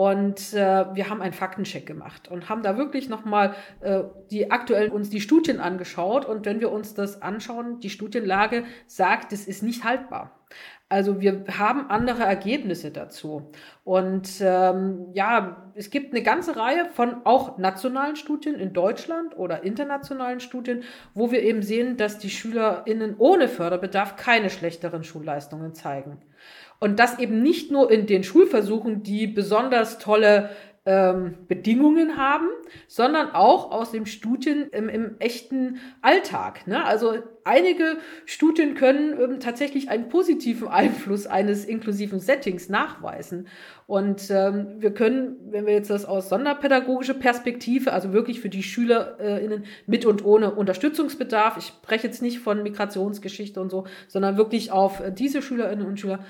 Und 0.00 0.54
äh, 0.54 0.94
wir 0.94 1.10
haben 1.10 1.20
einen 1.20 1.34
Faktencheck 1.34 1.84
gemacht 1.84 2.28
und 2.28 2.48
haben 2.48 2.62
da 2.62 2.78
wirklich 2.78 3.10
nochmal 3.10 3.54
äh, 3.82 4.04
die 4.30 4.50
aktuell 4.50 4.88
uns 4.88 5.10
die 5.10 5.20
Studien 5.20 5.60
angeschaut. 5.60 6.24
Und 6.24 6.46
wenn 6.46 6.58
wir 6.58 6.72
uns 6.72 6.94
das 6.94 7.20
anschauen, 7.20 7.80
die 7.80 7.90
Studienlage 7.90 8.64
sagt, 8.86 9.34
es 9.34 9.46
ist 9.46 9.62
nicht 9.62 9.84
haltbar. 9.84 10.40
Also 10.88 11.20
wir 11.20 11.44
haben 11.58 11.90
andere 11.90 12.22
Ergebnisse 12.22 12.90
dazu. 12.92 13.50
Und 13.84 14.40
ähm, 14.40 15.08
ja, 15.12 15.70
es 15.74 15.90
gibt 15.90 16.14
eine 16.14 16.22
ganze 16.22 16.56
Reihe 16.56 16.86
von 16.86 17.26
auch 17.26 17.58
nationalen 17.58 18.16
Studien 18.16 18.54
in 18.54 18.72
Deutschland 18.72 19.36
oder 19.36 19.64
internationalen 19.64 20.40
Studien, 20.40 20.82
wo 21.12 21.30
wir 21.30 21.42
eben 21.42 21.60
sehen, 21.60 21.98
dass 21.98 22.16
die 22.16 22.30
SchülerInnen 22.30 23.16
ohne 23.18 23.48
Förderbedarf 23.48 24.16
keine 24.16 24.48
schlechteren 24.48 25.04
Schulleistungen 25.04 25.74
zeigen. 25.74 26.22
Und 26.80 26.98
das 26.98 27.18
eben 27.18 27.42
nicht 27.42 27.70
nur 27.70 27.90
in 27.90 28.06
den 28.06 28.24
Schulversuchen, 28.24 29.02
die 29.02 29.26
besonders 29.26 29.98
tolle 29.98 30.50
ähm, 30.86 31.34
Bedingungen 31.46 32.16
haben, 32.16 32.48
sondern 32.88 33.32
auch 33.32 33.70
aus 33.70 33.92
dem 33.92 34.06
Studien 34.06 34.70
im, 34.70 34.88
im 34.88 35.16
echten 35.18 35.78
Alltag. 36.00 36.66
Ne? 36.66 36.82
Also 36.82 37.18
einige 37.44 37.98
Studien 38.24 38.74
können 38.74 39.14
ähm, 39.20 39.40
tatsächlich 39.40 39.90
einen 39.90 40.08
positiven 40.08 40.68
Einfluss 40.80 41.26
eines 41.26 41.66
inklusiven 41.66 42.18
Settings 42.18 42.70
nachweisen. 42.70 43.46
Und 43.86 44.30
ähm, 44.30 44.76
wir 44.78 44.94
können, 44.94 45.36
wenn 45.50 45.66
wir 45.66 45.74
jetzt 45.74 45.90
das 45.90 46.06
aus 46.06 46.30
sonderpädagogischer 46.30 47.14
Perspektive, 47.14 47.92
also 47.92 48.14
wirklich 48.14 48.40
für 48.40 48.48
die 48.48 48.62
SchülerInnen 48.62 49.66
mit 49.86 50.06
und 50.06 50.24
ohne 50.24 50.54
Unterstützungsbedarf, 50.54 51.58
ich 51.58 51.66
spreche 51.66 52.06
jetzt 52.06 52.22
nicht 52.22 52.38
von 52.38 52.62
Migrationsgeschichte 52.62 53.60
und 53.60 53.70
so, 53.70 53.86
sondern 54.08 54.38
wirklich 54.38 54.72
auf 54.72 55.00
äh, 55.00 55.12
diese 55.12 55.42
Schülerinnen 55.42 55.86
und 55.86 56.00
Schüler, 56.00 56.24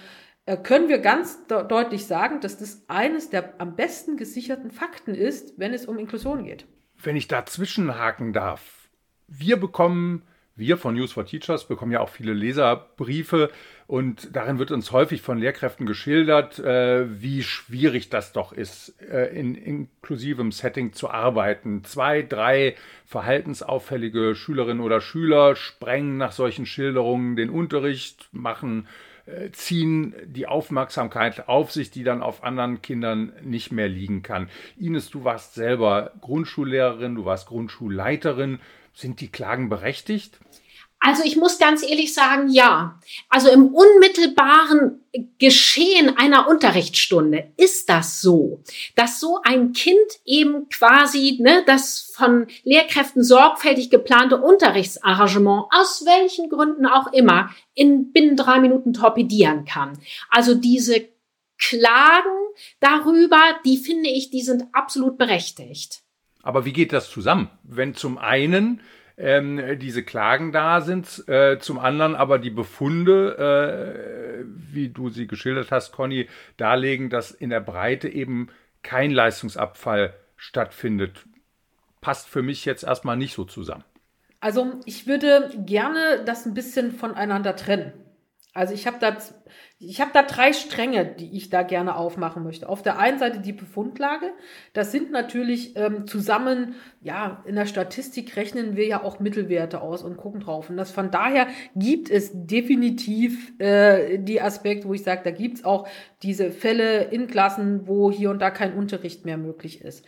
können 0.56 0.88
wir 0.88 0.98
ganz 0.98 1.46
de 1.46 1.66
deutlich 1.66 2.06
sagen, 2.06 2.40
dass 2.40 2.58
das 2.58 2.82
eines 2.88 3.30
der 3.30 3.54
am 3.58 3.76
besten 3.76 4.16
gesicherten 4.16 4.70
Fakten 4.70 5.14
ist, 5.14 5.58
wenn 5.58 5.72
es 5.72 5.86
um 5.86 5.98
Inklusion 5.98 6.44
geht. 6.44 6.66
Wenn 7.02 7.16
ich 7.16 7.28
da 7.28 7.46
zwischenhaken 7.46 8.32
darf. 8.32 8.88
Wir 9.28 9.58
bekommen, 9.58 10.22
wir 10.56 10.76
von 10.76 10.94
News 10.94 11.12
for 11.12 11.24
Teachers 11.24 11.66
bekommen 11.66 11.92
ja 11.92 12.00
auch 12.00 12.08
viele 12.08 12.34
Leserbriefe 12.34 13.50
und 13.86 14.36
darin 14.36 14.58
wird 14.58 14.72
uns 14.72 14.92
häufig 14.92 15.22
von 15.22 15.38
Lehrkräften 15.38 15.86
geschildert, 15.86 16.58
äh, 16.58 17.22
wie 17.22 17.42
schwierig 17.42 18.10
das 18.10 18.32
doch 18.32 18.52
ist, 18.52 18.94
äh, 19.00 19.26
in 19.34 19.54
inklusivem 19.54 20.52
Setting 20.52 20.92
zu 20.92 21.10
arbeiten. 21.10 21.84
Zwei, 21.84 22.22
drei 22.22 22.74
verhaltensauffällige 23.06 24.34
Schülerinnen 24.34 24.82
oder 24.82 25.00
Schüler 25.00 25.56
sprengen 25.56 26.18
nach 26.18 26.32
solchen 26.32 26.66
Schilderungen 26.66 27.36
den 27.36 27.50
Unterricht, 27.50 28.28
machen 28.32 28.86
äh, 29.26 29.50
ziehen 29.50 30.14
die 30.24 30.46
Aufmerksamkeit 30.46 31.48
auf 31.48 31.72
sich, 31.72 31.90
die 31.90 32.04
dann 32.04 32.22
auf 32.22 32.44
anderen 32.44 32.82
Kindern 32.82 33.32
nicht 33.42 33.72
mehr 33.72 33.88
liegen 33.88 34.22
kann. 34.22 34.48
Ines, 34.78 35.10
du 35.10 35.24
warst 35.24 35.54
selber 35.54 36.12
Grundschullehrerin, 36.20 37.14
du 37.14 37.24
warst 37.24 37.48
Grundschulleiterin. 37.48 38.60
Sind 38.92 39.20
die 39.20 39.28
Klagen 39.28 39.68
berechtigt? 39.68 40.40
Also 41.00 41.22
ich 41.24 41.36
muss 41.36 41.58
ganz 41.58 41.82
ehrlich 41.82 42.12
sagen, 42.12 42.50
ja. 42.50 43.00
Also 43.30 43.48
im 43.48 43.68
unmittelbaren 43.74 45.00
Geschehen 45.38 46.16
einer 46.16 46.46
Unterrichtsstunde 46.46 47.50
ist 47.56 47.88
das 47.88 48.20
so, 48.20 48.62
dass 48.96 49.18
so 49.18 49.40
ein 49.42 49.72
Kind 49.72 49.98
eben 50.26 50.68
quasi 50.68 51.38
ne, 51.40 51.64
das 51.66 52.12
von 52.14 52.46
Lehrkräften 52.64 53.24
sorgfältig 53.24 53.88
geplante 53.88 54.36
Unterrichtsarrangement 54.36 55.64
aus 55.72 56.04
welchen 56.04 56.50
Gründen 56.50 56.86
auch 56.86 57.12
immer 57.12 57.50
in 57.74 58.12
binnen 58.12 58.36
drei 58.36 58.60
Minuten 58.60 58.92
torpedieren 58.92 59.64
kann. 59.64 59.98
Also 60.28 60.54
diese 60.54 61.08
Klagen 61.58 62.30
darüber, 62.78 63.40
die 63.64 63.78
finde 63.78 64.10
ich, 64.10 64.30
die 64.30 64.42
sind 64.42 64.64
absolut 64.72 65.16
berechtigt. 65.16 66.02
Aber 66.42 66.64
wie 66.64 66.72
geht 66.72 66.92
das 66.92 67.10
zusammen? 67.10 67.50
Wenn 67.62 67.94
zum 67.94 68.18
einen 68.18 68.80
ähm, 69.20 69.78
diese 69.78 70.02
Klagen 70.02 70.50
da 70.50 70.80
sind, 70.80 71.28
äh, 71.28 71.58
zum 71.58 71.78
anderen 71.78 72.14
aber 72.14 72.38
die 72.38 72.50
Befunde, 72.50 73.36
äh, 73.36 74.44
wie 74.72 74.88
du 74.88 75.10
sie 75.10 75.26
geschildert 75.26 75.70
hast, 75.70 75.92
Conny, 75.92 76.28
darlegen, 76.56 77.10
dass 77.10 77.30
in 77.30 77.50
der 77.50 77.60
Breite 77.60 78.08
eben 78.08 78.48
kein 78.82 79.10
Leistungsabfall 79.10 80.14
stattfindet. 80.36 81.26
Passt 82.00 82.28
für 82.28 82.42
mich 82.42 82.64
jetzt 82.64 82.82
erstmal 82.82 83.16
nicht 83.16 83.34
so 83.34 83.44
zusammen. 83.44 83.84
Also 84.40 84.80
ich 84.86 85.06
würde 85.06 85.50
gerne 85.66 86.24
das 86.24 86.46
ein 86.46 86.54
bisschen 86.54 86.92
voneinander 86.92 87.56
trennen. 87.56 87.92
Also 88.54 88.72
ich 88.72 88.86
habe 88.86 88.96
da, 88.98 89.16
ich 89.82 90.02
habe 90.02 90.10
da 90.12 90.22
drei 90.22 90.52
Stränge, 90.52 91.06
die 91.06 91.34
ich 91.34 91.48
da 91.48 91.62
gerne 91.62 91.96
aufmachen 91.96 92.44
möchte. 92.44 92.68
Auf 92.68 92.82
der 92.82 92.98
einen 92.98 93.18
Seite 93.18 93.40
die 93.40 93.54
Befundlage. 93.54 94.26
Das 94.74 94.92
sind 94.92 95.10
natürlich 95.10 95.74
ähm, 95.74 96.06
zusammen, 96.06 96.74
ja, 97.00 97.42
in 97.46 97.54
der 97.54 97.64
Statistik 97.64 98.36
rechnen 98.36 98.76
wir 98.76 98.86
ja 98.86 99.02
auch 99.02 99.20
Mittelwerte 99.20 99.80
aus 99.80 100.02
und 100.02 100.18
gucken 100.18 100.40
drauf. 100.40 100.68
Und 100.68 100.76
das 100.76 100.90
von 100.90 101.10
daher 101.10 101.46
gibt 101.74 102.10
es 102.10 102.30
definitiv 102.34 103.58
äh, 103.58 104.18
die 104.18 104.42
Aspekte, 104.42 104.86
wo 104.86 104.92
ich 104.92 105.02
sage, 105.02 105.22
da 105.24 105.30
gibt's 105.30 105.64
auch 105.64 105.88
diese 106.22 106.50
Fälle 106.50 107.04
in 107.04 107.26
Klassen, 107.26 107.88
wo 107.88 108.10
hier 108.10 108.28
und 108.28 108.42
da 108.42 108.50
kein 108.50 108.74
Unterricht 108.74 109.24
mehr 109.24 109.38
möglich 109.38 109.80
ist. 109.80 110.04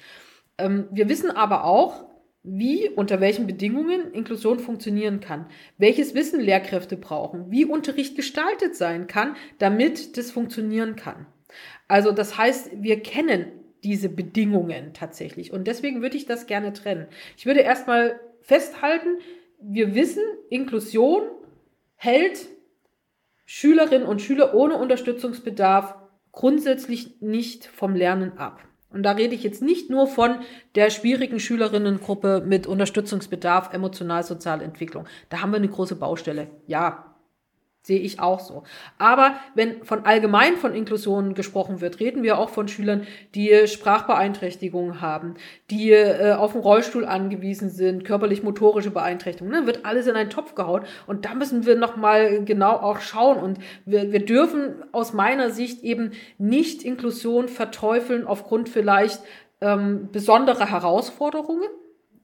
Ähm, 0.58 0.86
wir 0.90 1.08
wissen 1.08 1.30
aber 1.30 1.64
auch, 1.64 2.11
wie, 2.44 2.88
unter 2.88 3.20
welchen 3.20 3.46
Bedingungen 3.46 4.12
Inklusion 4.12 4.58
funktionieren 4.58 5.20
kann, 5.20 5.46
welches 5.78 6.14
Wissen 6.14 6.40
Lehrkräfte 6.40 6.96
brauchen, 6.96 7.50
wie 7.50 7.64
Unterricht 7.64 8.16
gestaltet 8.16 8.74
sein 8.74 9.06
kann, 9.06 9.36
damit 9.58 10.16
das 10.16 10.30
funktionieren 10.30 10.96
kann. 10.96 11.26
Also 11.86 12.10
das 12.10 12.36
heißt, 12.38 12.70
wir 12.82 13.00
kennen 13.00 13.52
diese 13.84 14.08
Bedingungen 14.08 14.92
tatsächlich 14.92 15.52
und 15.52 15.66
deswegen 15.66 16.02
würde 16.02 16.16
ich 16.16 16.26
das 16.26 16.46
gerne 16.46 16.72
trennen. 16.72 17.06
Ich 17.36 17.46
würde 17.46 17.60
erstmal 17.60 18.18
festhalten, 18.40 19.18
wir 19.60 19.94
wissen, 19.94 20.22
Inklusion 20.50 21.22
hält 21.94 22.48
Schülerinnen 23.44 24.06
und 24.06 24.22
Schüler 24.22 24.54
ohne 24.54 24.76
Unterstützungsbedarf 24.76 25.94
grundsätzlich 26.32 27.20
nicht 27.20 27.66
vom 27.66 27.94
Lernen 27.94 28.38
ab. 28.38 28.64
Und 28.92 29.02
da 29.02 29.12
rede 29.12 29.34
ich 29.34 29.42
jetzt 29.42 29.62
nicht 29.62 29.90
nur 29.90 30.06
von 30.06 30.36
der 30.74 30.90
schwierigen 30.90 31.40
Schülerinnengruppe 31.40 32.42
mit 32.46 32.66
Unterstützungsbedarf, 32.66 33.72
emotional-soziale 33.72 34.64
Entwicklung. 34.64 35.06
Da 35.28 35.40
haben 35.40 35.50
wir 35.50 35.56
eine 35.56 35.68
große 35.68 35.96
Baustelle. 35.96 36.48
Ja, 36.66 37.11
Sehe 37.84 37.98
ich 37.98 38.20
auch 38.20 38.38
so. 38.38 38.62
Aber 38.98 39.34
wenn 39.56 39.82
von 39.82 40.04
allgemein 40.04 40.56
von 40.56 40.72
Inklusion 40.72 41.34
gesprochen 41.34 41.80
wird, 41.80 41.98
reden 41.98 42.22
wir 42.22 42.38
auch 42.38 42.48
von 42.48 42.68
Schülern, 42.68 43.08
die 43.34 43.66
Sprachbeeinträchtigungen 43.66 45.00
haben, 45.00 45.34
die 45.68 45.90
äh, 45.90 46.34
auf 46.34 46.52
den 46.52 46.60
Rollstuhl 46.60 47.04
angewiesen 47.04 47.70
sind, 47.70 48.04
körperlich-motorische 48.04 48.92
Beeinträchtigungen. 48.92 49.52
Dann 49.52 49.66
wird 49.66 49.84
alles 49.84 50.06
in 50.06 50.14
einen 50.14 50.30
Topf 50.30 50.54
gehauen. 50.54 50.84
Und 51.08 51.24
da 51.24 51.34
müssen 51.34 51.66
wir 51.66 51.74
nochmal 51.74 52.44
genau 52.44 52.76
auch 52.76 53.00
schauen. 53.00 53.38
Und 53.38 53.58
wir, 53.84 54.12
wir 54.12 54.24
dürfen 54.24 54.84
aus 54.92 55.12
meiner 55.12 55.50
Sicht 55.50 55.82
eben 55.82 56.12
nicht 56.38 56.84
Inklusion 56.84 57.48
verteufeln 57.48 58.28
aufgrund 58.28 58.68
vielleicht 58.68 59.20
ähm, 59.60 60.08
besonderer 60.12 60.70
Herausforderungen 60.70 61.68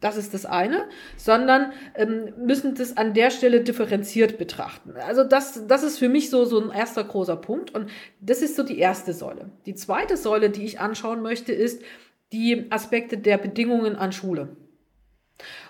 das 0.00 0.16
ist 0.16 0.32
das 0.34 0.46
eine, 0.46 0.88
sondern 1.16 1.72
ähm, 1.94 2.32
müssen 2.38 2.74
das 2.74 2.96
an 2.96 3.14
der 3.14 3.30
Stelle 3.30 3.62
differenziert 3.62 4.38
betrachten. 4.38 4.94
Also 5.06 5.24
das, 5.24 5.66
das 5.66 5.82
ist 5.82 5.98
für 5.98 6.08
mich 6.08 6.30
so, 6.30 6.44
so 6.44 6.60
ein 6.60 6.70
erster 6.70 7.04
großer 7.04 7.36
Punkt 7.36 7.74
und 7.74 7.90
das 8.20 8.42
ist 8.42 8.56
so 8.56 8.62
die 8.62 8.78
erste 8.78 9.12
Säule. 9.12 9.50
Die 9.66 9.74
zweite 9.74 10.16
Säule, 10.16 10.50
die 10.50 10.64
ich 10.64 10.80
anschauen 10.80 11.22
möchte, 11.22 11.52
ist 11.52 11.82
die 12.32 12.70
Aspekte 12.70 13.18
der 13.18 13.38
Bedingungen 13.38 13.96
an 13.96 14.12
Schule. 14.12 14.56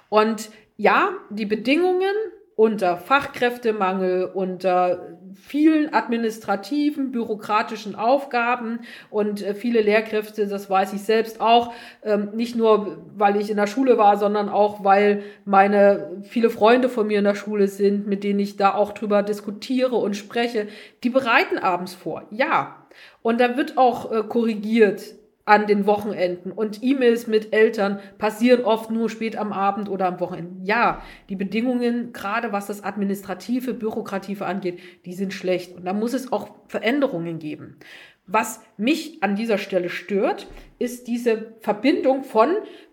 Und 0.09 0.51
ja, 0.77 1.11
die 1.31 1.47
Bedingungen 1.47 2.15
unter 2.57 2.97
Fachkräftemangel, 2.97 4.25
unter 4.25 5.18
vielen 5.35 5.93
administrativen, 5.93 7.13
bürokratischen 7.13 7.95
Aufgaben 7.95 8.81
und 9.11 9.43
äh, 9.43 9.55
viele 9.55 9.81
Lehrkräfte, 9.81 10.47
das 10.47 10.71
weiß 10.71 10.93
ich 10.93 11.03
selbst 11.03 11.41
auch, 11.41 11.73
ähm, 12.03 12.31
nicht 12.35 12.57
nur, 12.57 12.99
weil 13.17 13.37
ich 13.37 13.51
in 13.51 13.57
der 13.57 13.67
Schule 13.67 13.99
war, 13.99 14.17
sondern 14.17 14.49
auch, 14.49 14.85
weil 14.85 15.23
meine 15.45 16.23
viele 16.23 16.51
Freunde 16.51 16.89
von 16.89 17.07
mir 17.07 17.19
in 17.19 17.25
der 17.25 17.35
Schule 17.35 17.69
sind, 17.69 18.07
mit 18.07 18.25
denen 18.25 18.41
ich 18.41 18.57
da 18.57 18.75
auch 18.75 18.93
drüber 18.93 19.23
diskutiere 19.23 19.97
und 19.97 20.17
spreche, 20.17 20.69
die 21.05 21.11
bereiten 21.11 21.59
abends 21.59 21.95
vor. 21.95 22.25
Ja. 22.31 22.77
Und 23.23 23.41
da 23.41 23.57
wird 23.57 23.77
auch 23.77 24.11
äh, 24.11 24.23
korrigiert 24.23 25.18
an 25.49 25.67
den 25.67 25.87
Wochenenden 25.87 26.53
und 26.53 26.83
E-Mails 26.83 27.27
mit 27.27 27.55
Eltern 27.55 28.01
passieren 28.19 28.65
oft 28.65 28.91
nur 28.91 29.09
spät 29.09 29.37
am 29.37 29.53
Abend 29.53 29.89
oder 29.89 30.07
am 30.07 30.21
Wochenende. 30.21 30.65
Ja, 30.65 31.03
die 31.29 31.37
Bedingungen, 31.37 32.13
gerade 32.13 32.53
was 32.53 32.67
das 32.67 32.85
administrative, 32.85 33.75
bürokrative 33.75 34.45
angeht, 34.47 34.79
die 35.07 35.15
sind 35.15 35.33
schlecht 35.33 35.75
und 35.75 35.87
da 35.87 35.93
muss 35.93 36.13
es 36.13 36.33
auch 36.33 36.51
Veränderungen 36.69 37.39
geben. 37.39 37.79
Was 38.27 38.61
mich 38.77 39.23
an 39.23 39.37
dieser 39.37 39.57
Stelle 39.57 39.89
stört, 39.89 40.47
ist 40.79 41.09
diese 41.09 41.55
Verbindung 41.61 42.25
von, 42.25 42.51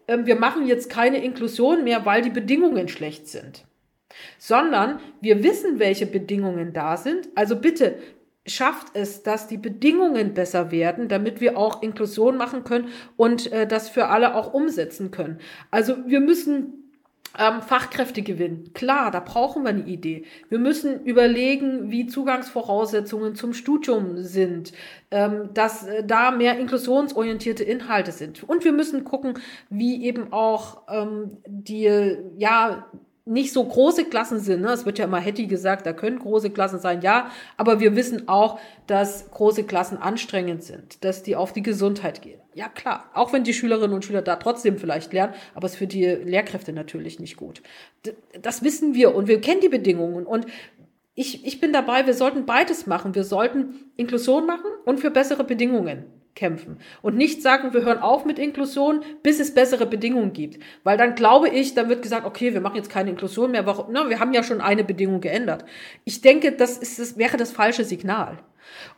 äh, 0.07 0.19
wir 0.23 0.37
machen 0.37 0.65
jetzt 0.65 0.89
keine 0.89 1.23
Inklusion 1.23 1.83
mehr, 1.83 2.05
weil 2.05 2.21
die 2.21 2.29
Bedingungen 2.29 2.87
schlecht 2.87 3.27
sind 3.27 3.65
sondern 4.37 4.99
wir 5.21 5.43
wissen, 5.43 5.79
welche 5.79 6.05
Bedingungen 6.05 6.73
da 6.73 6.97
sind. 6.97 7.29
Also 7.35 7.55
bitte 7.55 7.95
schafft 8.45 8.87
es, 8.93 9.23
dass 9.23 9.47
die 9.47 9.57
Bedingungen 9.57 10.33
besser 10.33 10.71
werden, 10.71 11.07
damit 11.07 11.41
wir 11.41 11.57
auch 11.57 11.81
Inklusion 11.81 12.37
machen 12.37 12.63
können 12.63 12.89
und 13.17 13.51
äh, 13.51 13.67
das 13.67 13.89
für 13.89 14.07
alle 14.07 14.35
auch 14.35 14.53
umsetzen 14.53 15.11
können. 15.11 15.39
Also 15.71 15.95
wir 16.05 16.19
müssen 16.19 16.85
ähm, 17.37 17.61
Fachkräfte 17.61 18.21
gewinnen. 18.21 18.71
Klar, 18.73 19.11
da 19.11 19.19
brauchen 19.19 19.63
wir 19.63 19.69
eine 19.69 19.85
Idee. 19.85 20.25
Wir 20.49 20.59
müssen 20.59 21.03
überlegen, 21.03 21.91
wie 21.91 22.07
Zugangsvoraussetzungen 22.07 23.35
zum 23.35 23.53
Studium 23.53 24.21
sind, 24.21 24.71
ähm, 25.11 25.49
dass 25.53 25.85
äh, 25.85 26.03
da 26.05 26.31
mehr 26.31 26.57
inklusionsorientierte 26.59 27.63
Inhalte 27.63 28.11
sind. 28.11 28.43
Und 28.47 28.63
wir 28.63 28.71
müssen 28.71 29.03
gucken, 29.03 29.39
wie 29.69 30.05
eben 30.05 30.31
auch 30.31 30.83
ähm, 30.87 31.37
die, 31.45 32.17
ja, 32.37 32.85
nicht 33.25 33.51
so 33.53 33.63
große 33.63 34.05
Klassen 34.05 34.39
sind. 34.39 34.61
Ne? 34.61 34.69
Es 34.69 34.85
wird 34.85 34.99
ja 34.99 35.05
immer 35.05 35.19
Hetty 35.19 35.47
gesagt, 35.47 35.85
da 35.85 35.93
können 35.93 36.19
große 36.19 36.51
Klassen 36.51 36.79
sein, 36.79 37.01
ja, 37.01 37.31
aber 37.57 37.79
wir 37.79 37.95
wissen 37.95 38.27
auch, 38.27 38.59
dass 38.85 39.31
große 39.31 39.63
Klassen 39.63 39.97
anstrengend 39.97 40.63
sind, 40.63 41.03
dass 41.03 41.23
die 41.23 41.35
auf 41.35 41.51
die 41.51 41.63
Gesundheit 41.63 42.21
gehen. 42.21 42.39
Ja, 42.53 42.69
klar, 42.69 43.09
auch 43.13 43.33
wenn 43.33 43.43
die 43.43 43.53
Schülerinnen 43.53 43.95
und 43.95 44.05
Schüler 44.05 44.21
da 44.21 44.35
trotzdem 44.35 44.77
vielleicht 44.77 45.11
lernen, 45.11 45.33
aber 45.55 45.65
es 45.65 45.73
ist 45.73 45.79
für 45.79 45.87
die 45.87 46.05
Lehrkräfte 46.05 46.71
natürlich 46.71 47.19
nicht 47.19 47.35
gut. 47.35 47.63
Das 48.39 48.63
wissen 48.63 48.93
wir 48.93 49.15
und 49.15 49.27
wir 49.27 49.41
kennen 49.41 49.61
die 49.61 49.69
Bedingungen 49.69 50.25
und 50.25 50.45
ich, 51.15 51.45
ich 51.45 51.59
bin 51.59 51.73
dabei, 51.73 52.05
wir 52.05 52.13
sollten 52.13 52.45
beides 52.45 52.87
machen. 52.87 53.15
Wir 53.15 53.23
sollten 53.23 53.89
Inklusion 53.95 54.45
machen 54.45 54.69
und 54.83 54.99
für 54.99 55.09
bessere 55.09 55.45
Bedingungen 55.45 56.05
kämpfen. 56.35 56.77
Und 57.01 57.15
nicht 57.15 57.41
sagen, 57.41 57.73
wir 57.73 57.83
hören 57.83 57.99
auf 57.99 58.25
mit 58.25 58.37
Inklusion, 58.37 59.01
bis 59.23 59.39
es 59.39 59.53
bessere 59.53 59.85
Bedingungen 59.85 60.33
gibt. 60.33 60.61
Weil 60.83 60.97
dann 60.97 61.15
glaube 61.15 61.49
ich, 61.49 61.73
dann 61.73 61.89
wird 61.89 62.01
gesagt, 62.01 62.25
okay, 62.25 62.53
wir 62.53 62.61
machen 62.61 62.75
jetzt 62.75 62.89
keine 62.89 63.09
Inklusion 63.09 63.51
mehr. 63.51 63.65
Warum? 63.65 63.87
Na, 63.91 64.09
wir 64.09 64.19
haben 64.19 64.33
ja 64.33 64.43
schon 64.43 64.61
eine 64.61 64.83
Bedingung 64.83 65.21
geändert. 65.21 65.65
Ich 66.03 66.21
denke, 66.21 66.51
das, 66.51 66.77
ist, 66.77 66.99
das 66.99 67.17
wäre 67.17 67.37
das 67.37 67.51
falsche 67.51 67.85
Signal. 67.85 68.37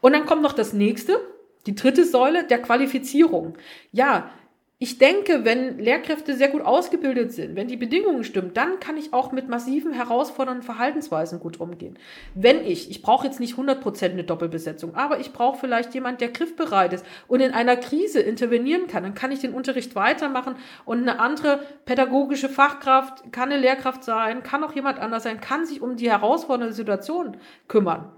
Und 0.02 0.14
dann 0.14 0.26
kommt 0.26 0.42
noch 0.42 0.54
das 0.54 0.74
nächste, 0.74 1.20
die 1.68 1.76
dritte 1.76 2.06
Säule 2.06 2.46
der 2.46 2.62
Qualifizierung. 2.62 3.58
Ja, 3.92 4.32
ich 4.80 5.00
denke, 5.00 5.44
wenn 5.44 5.80
Lehrkräfte 5.80 6.36
sehr 6.36 6.50
gut 6.50 6.62
ausgebildet 6.62 7.32
sind, 7.32 7.56
wenn 7.56 7.68
die 7.68 7.78
Bedingungen 7.78 8.24
stimmen, 8.24 8.54
dann 8.54 8.80
kann 8.80 8.96
ich 8.96 9.12
auch 9.12 9.32
mit 9.32 9.50
massiven 9.50 9.92
herausfordernden 9.92 10.62
Verhaltensweisen 10.62 11.40
gut 11.40 11.60
umgehen. 11.60 11.98
Wenn 12.36 12.64
ich, 12.64 12.92
ich 12.92 13.02
brauche 13.02 13.26
jetzt 13.26 13.40
nicht 13.40 13.56
100% 13.56 14.12
eine 14.12 14.24
Doppelbesetzung, 14.24 14.94
aber 14.94 15.20
ich 15.20 15.34
brauche 15.34 15.58
vielleicht 15.58 15.96
jemand, 15.96 16.22
der 16.22 16.30
griffbereit 16.30 16.94
ist 16.94 17.04
und 17.28 17.40
in 17.40 17.54
einer 17.54 17.76
Krise 17.76 18.20
intervenieren 18.20 18.86
kann, 18.86 19.02
dann 19.02 19.16
kann 19.16 19.32
ich 19.32 19.40
den 19.40 19.56
Unterricht 19.56 19.96
weitermachen 19.96 20.56
und 20.86 21.02
eine 21.02 21.20
andere 21.20 21.62
pädagogische 21.86 22.48
Fachkraft, 22.48 23.32
kann 23.32 23.52
eine 23.52 23.60
Lehrkraft 23.60 24.04
sein, 24.04 24.44
kann 24.44 24.64
auch 24.64 24.76
jemand 24.76 25.00
anders 25.00 25.24
sein, 25.24 25.42
kann 25.42 25.66
sich 25.66 25.82
um 25.82 25.96
die 25.96 26.12
herausfordernde 26.12 26.74
Situation 26.76 27.38
kümmern. 27.68 28.12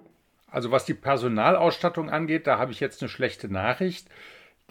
Also 0.51 0.71
was 0.71 0.83
die 0.83 0.93
Personalausstattung 0.93 2.09
angeht, 2.09 2.47
da 2.47 2.57
habe 2.57 2.73
ich 2.73 2.81
jetzt 2.81 3.01
eine 3.01 3.07
schlechte 3.07 3.47
Nachricht. 3.47 4.09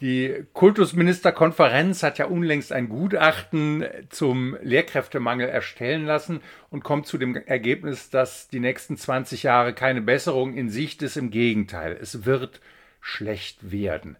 Die 0.01 0.45
Kultusministerkonferenz 0.53 2.03
hat 2.03 2.19
ja 2.19 2.27
unlängst 2.27 2.71
ein 2.71 2.87
Gutachten 2.87 3.83
zum 4.09 4.55
Lehrkräftemangel 4.61 5.49
erstellen 5.49 6.05
lassen 6.05 6.39
und 6.69 6.85
kommt 6.85 7.05
zu 7.05 7.17
dem 7.17 7.35
Ergebnis, 7.35 8.09
dass 8.09 8.47
die 8.47 8.61
nächsten 8.61 8.95
20 8.95 9.43
Jahre 9.43 9.73
keine 9.73 10.01
Besserung 10.01 10.53
in 10.53 10.69
Sicht 10.69 11.01
ist. 11.01 11.17
Im 11.17 11.31
Gegenteil, 11.31 11.97
es 11.99 12.25
wird 12.25 12.61
schlecht 13.01 13.71
werden. 13.71 14.15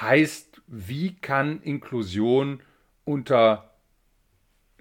Heißt, 0.00 0.62
wie 0.66 1.14
kann 1.14 1.62
Inklusion 1.62 2.60
unter 3.04 3.70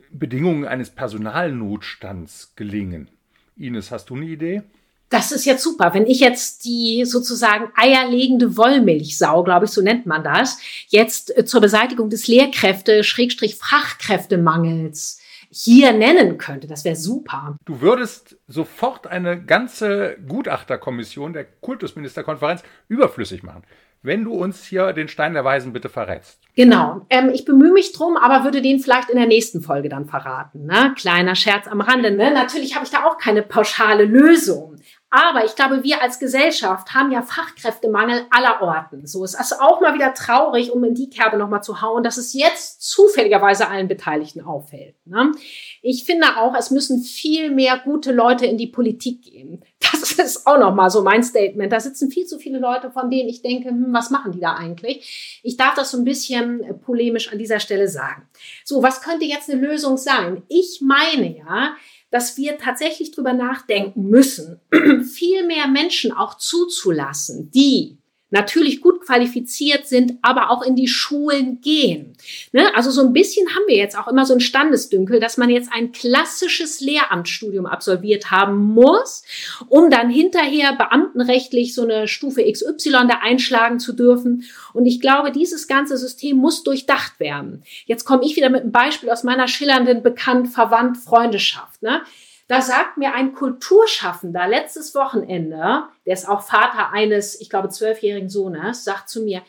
Bedingungen 0.09 0.65
eines 0.65 0.89
Personalnotstands 0.89 2.55
gelingen? 2.55 3.09
Ines, 3.55 3.91
hast 3.91 4.09
du 4.09 4.15
eine 4.15 4.25
Idee? 4.25 4.63
Das 5.09 5.31
ist 5.31 5.45
jetzt 5.45 5.63
super. 5.63 5.93
Wenn 5.93 6.05
ich 6.05 6.19
jetzt 6.19 6.65
die 6.65 7.03
sozusagen 7.05 7.71
eierlegende 7.75 8.57
Wollmilchsau, 8.57 9.43
glaube 9.43 9.65
ich, 9.65 9.71
so 9.71 9.81
nennt 9.81 10.05
man 10.05 10.23
das, 10.23 10.59
jetzt 10.87 11.35
äh, 11.37 11.45
zur 11.45 11.61
Beseitigung 11.61 12.09
des 12.09 12.27
Lehrkräfte, 12.27 13.03
Schrägstrich 13.03 13.55
Fachkräftemangels 13.55 15.19
hier 15.51 15.93
nennen 15.93 16.37
könnte, 16.37 16.67
das 16.67 16.85
wäre 16.85 16.95
super. 16.95 17.57
Du 17.65 17.81
würdest 17.81 18.37
sofort 18.47 19.07
eine 19.07 19.43
ganze 19.43 20.17
Gutachterkommission 20.27 21.33
der 21.33 21.45
Kultusministerkonferenz 21.45 22.61
überflüssig 22.87 23.41
machen 23.41 23.63
wenn 24.01 24.23
du 24.23 24.33
uns 24.33 24.63
hier 24.63 24.93
den 24.93 25.07
Stein 25.07 25.33
der 25.33 25.43
Weisen 25.43 25.73
bitte 25.73 25.89
verrätst. 25.89 26.39
Genau. 26.55 27.05
Ähm, 27.09 27.29
ich 27.33 27.45
bemühe 27.45 27.71
mich 27.71 27.91
drum, 27.91 28.17
aber 28.17 28.43
würde 28.43 28.61
den 28.61 28.79
vielleicht 28.79 29.09
in 29.09 29.17
der 29.17 29.27
nächsten 29.27 29.61
Folge 29.61 29.89
dann 29.89 30.05
verraten. 30.05 30.65
Ne? 30.65 30.93
Kleiner 30.97 31.35
Scherz 31.35 31.67
am 31.67 31.81
Rande. 31.81 32.11
Ne? 32.11 32.31
Natürlich 32.33 32.75
habe 32.75 32.85
ich 32.85 32.91
da 32.91 33.05
auch 33.05 33.17
keine 33.17 33.41
pauschale 33.41 34.05
Lösung. 34.05 34.77
Aber 35.11 35.43
ich 35.43 35.55
glaube, 35.55 35.83
wir 35.83 36.03
als 36.03 36.19
Gesellschaft 36.19 36.93
haben 36.93 37.11
ja 37.11 37.23
Fachkräftemangel 37.23 38.27
aller 38.29 38.61
Orten. 38.61 39.07
So 39.07 39.23
ist 39.23 39.39
es 39.39 39.53
auch 39.53 39.81
mal 39.81 39.95
wieder 39.95 40.13
traurig, 40.13 40.71
um 40.71 40.83
in 40.83 40.93
die 40.93 41.09
Kerbe 41.09 41.37
nochmal 41.37 41.63
zu 41.63 41.81
hauen, 41.81 42.03
dass 42.03 42.17
es 42.17 42.33
jetzt 42.33 42.83
zufälligerweise 42.83 43.67
allen 43.69 43.87
Beteiligten 43.87 44.41
auffällt. 44.41 44.95
Ne? 45.05 45.31
Ich 45.81 46.03
finde 46.03 46.37
auch, 46.37 46.53
es 46.55 46.69
müssen 46.69 47.01
viel 47.01 47.49
mehr 47.49 47.79
gute 47.83 48.11
Leute 48.11 48.45
in 48.45 48.57
die 48.57 48.67
Politik 48.67 49.23
gehen. 49.23 49.63
Das 49.79 50.11
ist 50.19 50.45
auch 50.45 50.59
nochmal 50.59 50.91
so 50.91 51.01
mein 51.01 51.23
Statement. 51.23 51.73
Da 51.73 51.79
sitzen 51.79 52.11
viel 52.11 52.27
zu 52.27 52.37
viele 52.37 52.59
Leute, 52.59 52.91
von 52.91 53.09
denen 53.09 53.29
ich 53.29 53.41
denke, 53.41 53.69
hm, 53.69 53.87
was 53.89 54.11
machen 54.11 54.31
die 54.31 54.39
da 54.39 54.55
eigentlich? 54.55 55.39
Ich 55.41 55.57
darf 55.57 55.73
das 55.73 55.89
so 55.89 55.97
ein 55.97 56.03
bisschen 56.03 56.79
polemisch 56.85 57.31
an 57.31 57.39
dieser 57.39 57.59
Stelle 57.59 57.87
sagen. 57.87 58.29
So, 58.63 58.83
was 58.83 59.01
könnte 59.01 59.25
jetzt 59.25 59.49
eine 59.49 59.59
Lösung 59.59 59.97
sein? 59.97 60.43
Ich 60.49 60.81
meine 60.83 61.35
ja, 61.35 61.73
dass 62.11 62.37
wir 62.37 62.57
tatsächlich 62.57 63.11
drüber 63.11 63.33
nachdenken 63.33 64.09
müssen, 64.09 64.59
viel 65.03 65.45
mehr 65.45 65.67
Menschen 65.67 66.11
auch 66.11 66.37
zuzulassen, 66.37 67.51
die 67.51 67.98
natürlich 68.31 68.81
gut 68.81 69.01
qualifiziert 69.01 69.87
sind, 69.87 70.13
aber 70.21 70.51
auch 70.51 70.61
in 70.61 70.75
die 70.75 70.87
Schulen 70.87 71.61
gehen. 71.61 72.13
Ne? 72.51 72.73
Also 72.75 72.91
so 72.91 73.01
ein 73.01 73.13
bisschen 73.13 73.47
haben 73.49 73.63
wir 73.67 73.77
jetzt 73.77 73.97
auch 73.97 74.07
immer 74.07 74.25
so 74.25 74.33
ein 74.33 74.39
Standesdünkel, 74.39 75.19
dass 75.19 75.37
man 75.37 75.49
jetzt 75.49 75.71
ein 75.73 75.91
klassisches 75.91 76.79
Lehramtsstudium 76.79 77.65
absolviert 77.65 78.31
haben 78.31 78.57
muss, 78.57 79.23
um 79.67 79.89
dann 79.89 80.09
hinterher 80.09 80.73
beamtenrechtlich 80.73 81.73
so 81.73 81.83
eine 81.83 82.07
Stufe 82.07 82.43
XY 82.49 83.07
da 83.07 83.19
einschlagen 83.21 83.79
zu 83.79 83.93
dürfen. 83.93 84.45
Und 84.73 84.85
ich 84.85 84.99
glaube, 85.01 85.31
dieses 85.31 85.67
ganze 85.67 85.97
System 85.97 86.37
muss 86.37 86.63
durchdacht 86.63 87.19
werden. 87.19 87.63
Jetzt 87.85 88.05
komme 88.05 88.23
ich 88.23 88.35
wieder 88.35 88.49
mit 88.49 88.61
einem 88.61 88.71
Beispiel 88.71 89.09
aus 89.09 89.23
meiner 89.23 89.47
schillernden 89.47 90.03
Bekannt, 90.03 90.49
Verwandt, 90.49 90.97
Freundeschaft. 90.97 91.81
Ne? 91.81 92.01
Da 92.49 92.63
sagt 92.63 92.97
mir 92.97 93.13
ein 93.13 93.35
Kulturschaffender 93.35 94.47
letztes 94.47 94.95
Wochenende, 94.95 95.83
der 96.07 96.13
ist 96.13 96.27
auch 96.27 96.41
Vater 96.41 96.91
eines, 96.91 97.39
ich 97.39 97.47
glaube, 97.47 97.69
zwölfjährigen 97.69 98.27
Sohnes, 98.27 98.83
sagt 98.83 99.07
zu 99.07 99.21
mir, 99.21 99.43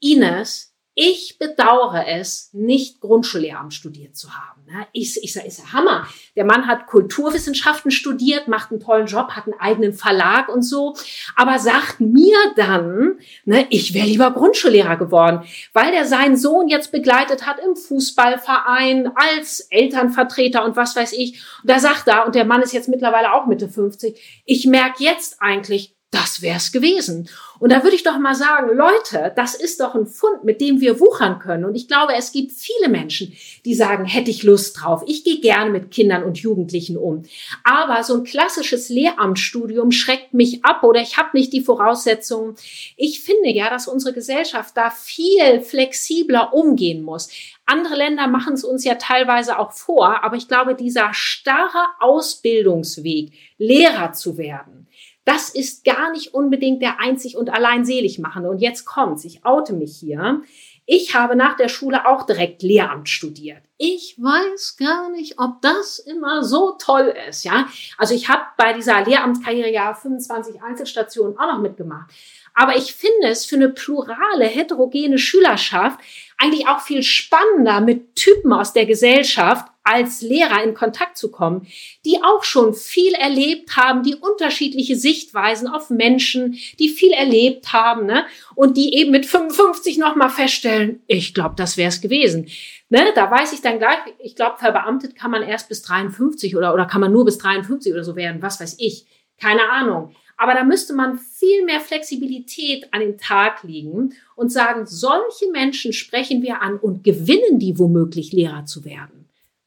Ines, 0.00 0.71
ich 0.94 1.38
bedauere 1.38 2.06
es, 2.06 2.50
nicht 2.52 3.00
Grundschullehramt 3.00 3.72
studiert 3.72 4.16
zu 4.16 4.34
haben. 4.34 4.62
Ich, 4.92 5.22
ich 5.22 5.32
sage, 5.32 5.46
ist 5.46 5.58
ja 5.58 5.72
Hammer. 5.72 6.06
Der 6.36 6.44
Mann 6.44 6.66
hat 6.66 6.86
Kulturwissenschaften 6.86 7.90
studiert, 7.90 8.48
macht 8.48 8.70
einen 8.70 8.80
tollen 8.80 9.06
Job, 9.06 9.30
hat 9.30 9.44
einen 9.44 9.58
eigenen 9.58 9.92
Verlag 9.92 10.48
und 10.48 10.62
so, 10.62 10.94
aber 11.34 11.58
sagt 11.58 12.00
mir 12.00 12.36
dann, 12.56 13.18
ne, 13.44 13.66
ich 13.70 13.94
wäre 13.94 14.06
lieber 14.06 14.30
Grundschullehrer 14.30 14.96
geworden, 14.96 15.44
weil 15.72 15.92
der 15.92 16.06
seinen 16.06 16.36
Sohn 16.36 16.68
jetzt 16.68 16.92
begleitet 16.92 17.46
hat 17.46 17.58
im 17.58 17.76
Fußballverein, 17.76 19.10
als 19.14 19.60
Elternvertreter 19.70 20.64
und 20.64 20.76
was 20.76 20.94
weiß 20.94 21.12
ich. 21.12 21.42
Und 21.62 21.70
da 21.70 21.78
sagt 21.78 22.08
er, 22.08 22.26
und 22.26 22.34
der 22.34 22.44
Mann 22.44 22.62
ist 22.62 22.72
jetzt 22.72 22.88
mittlerweile 22.88 23.32
auch 23.32 23.46
Mitte 23.46 23.68
50, 23.68 24.42
ich 24.44 24.66
merke 24.66 25.02
jetzt 25.04 25.40
eigentlich, 25.40 25.96
das 26.12 26.42
wär's 26.42 26.72
gewesen. 26.72 27.28
Und 27.62 27.70
da 27.70 27.84
würde 27.84 27.94
ich 27.94 28.02
doch 28.02 28.18
mal 28.18 28.34
sagen, 28.34 28.76
Leute, 28.76 29.32
das 29.36 29.54
ist 29.54 29.78
doch 29.78 29.94
ein 29.94 30.08
Fund, 30.08 30.42
mit 30.42 30.60
dem 30.60 30.80
wir 30.80 30.98
wuchern 30.98 31.38
können. 31.38 31.64
Und 31.64 31.76
ich 31.76 31.86
glaube, 31.86 32.12
es 32.16 32.32
gibt 32.32 32.50
viele 32.50 32.88
Menschen, 32.88 33.34
die 33.64 33.76
sagen, 33.76 34.04
hätte 34.04 34.32
ich 34.32 34.42
Lust 34.42 34.80
drauf. 34.80 35.04
Ich 35.06 35.22
gehe 35.22 35.38
gerne 35.38 35.70
mit 35.70 35.92
Kindern 35.92 36.24
und 36.24 36.38
Jugendlichen 36.38 36.96
um. 36.96 37.22
Aber 37.62 38.02
so 38.02 38.14
ein 38.16 38.24
klassisches 38.24 38.88
Lehramtsstudium 38.88 39.92
schreckt 39.92 40.34
mich 40.34 40.64
ab 40.64 40.82
oder 40.82 41.02
ich 41.02 41.18
habe 41.18 41.28
nicht 41.34 41.52
die 41.52 41.60
Voraussetzungen. 41.60 42.56
Ich 42.96 43.20
finde 43.20 43.50
ja, 43.50 43.70
dass 43.70 43.86
unsere 43.86 44.12
Gesellschaft 44.12 44.76
da 44.76 44.90
viel 44.90 45.60
flexibler 45.60 46.52
umgehen 46.52 47.04
muss. 47.04 47.28
Andere 47.64 47.94
Länder 47.94 48.26
machen 48.26 48.54
es 48.54 48.64
uns 48.64 48.82
ja 48.82 48.96
teilweise 48.96 49.60
auch 49.60 49.70
vor, 49.70 50.24
aber 50.24 50.34
ich 50.34 50.48
glaube, 50.48 50.74
dieser 50.74 51.10
starre 51.14 51.84
Ausbildungsweg, 52.00 53.30
Lehrer 53.56 54.14
zu 54.14 54.36
werden, 54.36 54.88
das 55.24 55.50
ist 55.50 55.84
gar 55.84 56.10
nicht 56.10 56.34
unbedingt 56.34 56.82
der 56.82 56.98
einzig 57.00 57.36
und 57.36 57.50
allein 57.52 57.84
selig 57.84 58.18
machen. 58.18 58.46
Und 58.46 58.58
jetzt 58.58 58.84
kommt's, 58.84 59.24
ich 59.24 59.44
oute 59.44 59.72
mich 59.72 59.96
hier. 59.96 60.42
Ich 60.84 61.14
habe 61.14 61.36
nach 61.36 61.56
der 61.56 61.68
Schule 61.68 62.06
auch 62.06 62.24
direkt 62.26 62.62
Lehramt 62.62 63.08
studiert. 63.08 63.62
Ich 63.78 64.16
weiß 64.18 64.76
gar 64.76 65.10
nicht, 65.10 65.38
ob 65.38 65.62
das 65.62 65.98
immer 66.00 66.42
so 66.42 66.72
toll 66.72 67.14
ist, 67.28 67.44
ja. 67.44 67.66
Also 67.98 68.14
ich 68.14 68.28
habe 68.28 68.42
bei 68.56 68.72
dieser 68.72 69.04
Lehramtskarriere 69.04 69.70
ja 69.70 69.94
25 69.94 70.62
Einzelstationen 70.62 71.38
auch 71.38 71.52
noch 71.52 71.60
mitgemacht. 71.60 72.10
Aber 72.54 72.76
ich 72.76 72.94
finde 72.94 73.28
es 73.28 73.44
für 73.44 73.56
eine 73.56 73.70
plurale, 73.70 74.44
heterogene 74.44 75.18
Schülerschaft 75.18 75.98
eigentlich 76.36 76.68
auch 76.68 76.80
viel 76.80 77.02
spannender, 77.02 77.80
mit 77.80 78.14
Typen 78.16 78.52
aus 78.52 78.72
der 78.72 78.86
Gesellschaft 78.86 79.71
als 79.84 80.22
Lehrer 80.22 80.62
in 80.62 80.74
Kontakt 80.74 81.16
zu 81.16 81.30
kommen, 81.30 81.66
die 82.04 82.18
auch 82.22 82.44
schon 82.44 82.74
viel 82.74 83.14
erlebt 83.14 83.76
haben, 83.76 84.02
die 84.02 84.14
unterschiedliche 84.14 84.96
Sichtweisen 84.96 85.68
auf 85.68 85.90
Menschen, 85.90 86.56
die 86.78 86.88
viel 86.88 87.12
erlebt 87.12 87.72
haben, 87.72 88.06
ne? 88.06 88.24
Und 88.54 88.76
die 88.76 88.94
eben 88.94 89.10
mit 89.10 89.26
55 89.26 89.98
nochmal 89.98 90.30
feststellen, 90.30 91.02
ich 91.06 91.34
glaube, 91.34 91.54
das 91.56 91.76
wäre 91.76 91.88
es 91.88 92.00
gewesen. 92.00 92.48
Ne? 92.88 93.06
Da 93.14 93.30
weiß 93.30 93.54
ich 93.54 93.62
dann 93.62 93.78
gleich, 93.78 93.98
ich 94.18 94.36
glaube, 94.36 94.58
verbeamtet 94.58 95.16
kann 95.16 95.30
man 95.30 95.42
erst 95.42 95.68
bis 95.68 95.82
53 95.82 96.56
oder, 96.56 96.74
oder 96.74 96.84
kann 96.84 97.00
man 97.00 97.12
nur 97.12 97.24
bis 97.24 97.38
53 97.38 97.92
oder 97.92 98.04
so 98.04 98.16
werden, 98.16 98.42
was 98.42 98.60
weiß 98.60 98.76
ich. 98.78 99.06
Keine 99.40 99.70
Ahnung. 99.70 100.14
Aber 100.36 100.54
da 100.54 100.64
müsste 100.64 100.92
man 100.92 101.18
viel 101.18 101.64
mehr 101.64 101.80
Flexibilität 101.80 102.92
an 102.92 103.00
den 103.00 103.16
Tag 103.16 103.62
legen 103.62 104.12
und 104.34 104.50
sagen, 104.50 104.86
solche 104.86 105.50
Menschen 105.52 105.92
sprechen 105.92 106.42
wir 106.42 106.60
an 106.62 106.78
und 106.78 107.04
gewinnen 107.04 107.58
die 107.58 107.78
womöglich 107.78 108.32
Lehrer 108.32 108.66
zu 108.66 108.84
werden. 108.84 109.21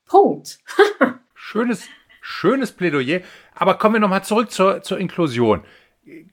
Punkt. 0.05 0.59
schönes, 1.35 1.87
Schönes 2.27 2.71
Plädoyer. 2.71 3.21
Aber 3.53 3.75
kommen 3.75 3.95
wir 3.95 3.99
nochmal 3.99 4.23
zurück 4.23 4.49
zur, 4.49 4.81
zur 4.81 4.97
Inklusion. 4.97 5.63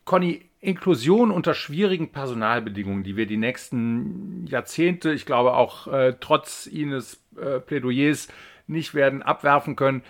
Conny, 0.07 0.41
Inklusion 0.61 1.31
unter 1.31 1.53
schwierigen 1.53 2.13
Personalbedingungen, 2.13 3.05
die 3.05 3.15
wir 3.15 3.27
die 3.27 3.37
nächsten 3.37 4.47
Jahrzehnte, 4.47 5.13
ich 5.13 5.27
glaube 5.27 5.53
auch 5.53 5.87
äh, 5.89 6.15
trotz 6.19 6.67
Ines 6.67 7.23
äh, 7.37 7.61
Plädoyers, 7.61 8.29
nicht 8.67 8.95
werden 8.95 9.23
abwerfen 9.23 9.77
können. 9.77 10.03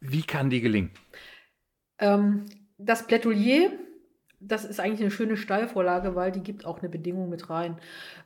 Wie 0.00 0.22
kann 0.22 0.50
die 0.50 0.60
gelingen? 0.60 0.90
Ähm, 2.00 2.46
das 2.76 3.06
Plädoyer, 3.06 3.70
das 4.40 4.64
ist 4.64 4.80
eigentlich 4.80 5.02
eine 5.02 5.12
schöne 5.12 5.36
Steilvorlage, 5.36 6.16
weil 6.16 6.32
die 6.32 6.42
gibt 6.42 6.66
auch 6.66 6.80
eine 6.80 6.88
Bedingung 6.88 7.28
mit 7.28 7.48
rein. 7.48 7.78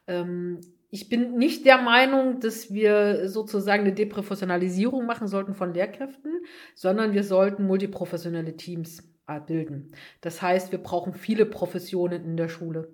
Ähm, 0.06 0.60
ich 0.94 1.08
bin 1.08 1.38
nicht 1.38 1.64
der 1.64 1.78
Meinung, 1.78 2.38
dass 2.40 2.70
wir 2.70 3.26
sozusagen 3.26 3.84
eine 3.84 3.94
Deprofessionalisierung 3.94 5.06
machen 5.06 5.26
sollten 5.26 5.54
von 5.54 5.72
Lehrkräften, 5.72 6.44
sondern 6.74 7.14
wir 7.14 7.24
sollten 7.24 7.66
multiprofessionelle 7.66 8.58
Teams 8.58 9.02
bilden. 9.46 9.92
Das 10.20 10.42
heißt, 10.42 10.70
wir 10.70 10.82
brauchen 10.82 11.14
viele 11.14 11.46
Professionen 11.46 12.22
in 12.24 12.36
der 12.36 12.48
Schule. 12.48 12.92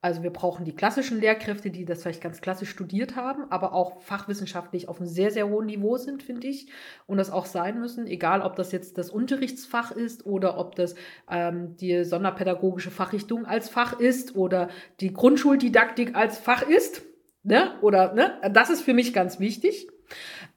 Also 0.00 0.22
wir 0.22 0.30
brauchen 0.30 0.64
die 0.64 0.74
klassischen 0.74 1.20
Lehrkräfte, 1.20 1.70
die 1.70 1.84
das 1.84 2.00
vielleicht 2.00 2.22
ganz 2.22 2.40
klassisch 2.40 2.70
studiert 2.70 3.14
haben, 3.14 3.50
aber 3.50 3.74
auch 3.74 4.00
fachwissenschaftlich 4.00 4.88
auf 4.88 4.98
einem 4.98 5.06
sehr, 5.06 5.30
sehr 5.30 5.46
hohen 5.46 5.66
Niveau 5.66 5.98
sind, 5.98 6.22
finde 6.22 6.46
ich. 6.46 6.68
Und 7.06 7.18
das 7.18 7.30
auch 7.30 7.44
sein 7.44 7.78
müssen, 7.78 8.06
egal 8.06 8.40
ob 8.40 8.56
das 8.56 8.72
jetzt 8.72 8.96
das 8.96 9.10
Unterrichtsfach 9.10 9.92
ist 9.92 10.24
oder 10.24 10.56
ob 10.56 10.76
das 10.76 10.94
ähm, 11.30 11.76
die 11.76 12.04
sonderpädagogische 12.04 12.90
Fachrichtung 12.90 13.44
als 13.44 13.68
Fach 13.68 14.00
ist 14.00 14.34
oder 14.34 14.68
die 15.00 15.12
Grundschuldidaktik 15.12 16.14
als 16.14 16.38
Fach 16.38 16.62
ist. 16.62 17.02
Ne? 17.44 17.72
Oder 17.82 18.14
ne? 18.14 18.32
Das 18.52 18.70
ist 18.70 18.82
für 18.82 18.94
mich 18.94 19.12
ganz 19.12 19.38
wichtig. 19.38 19.86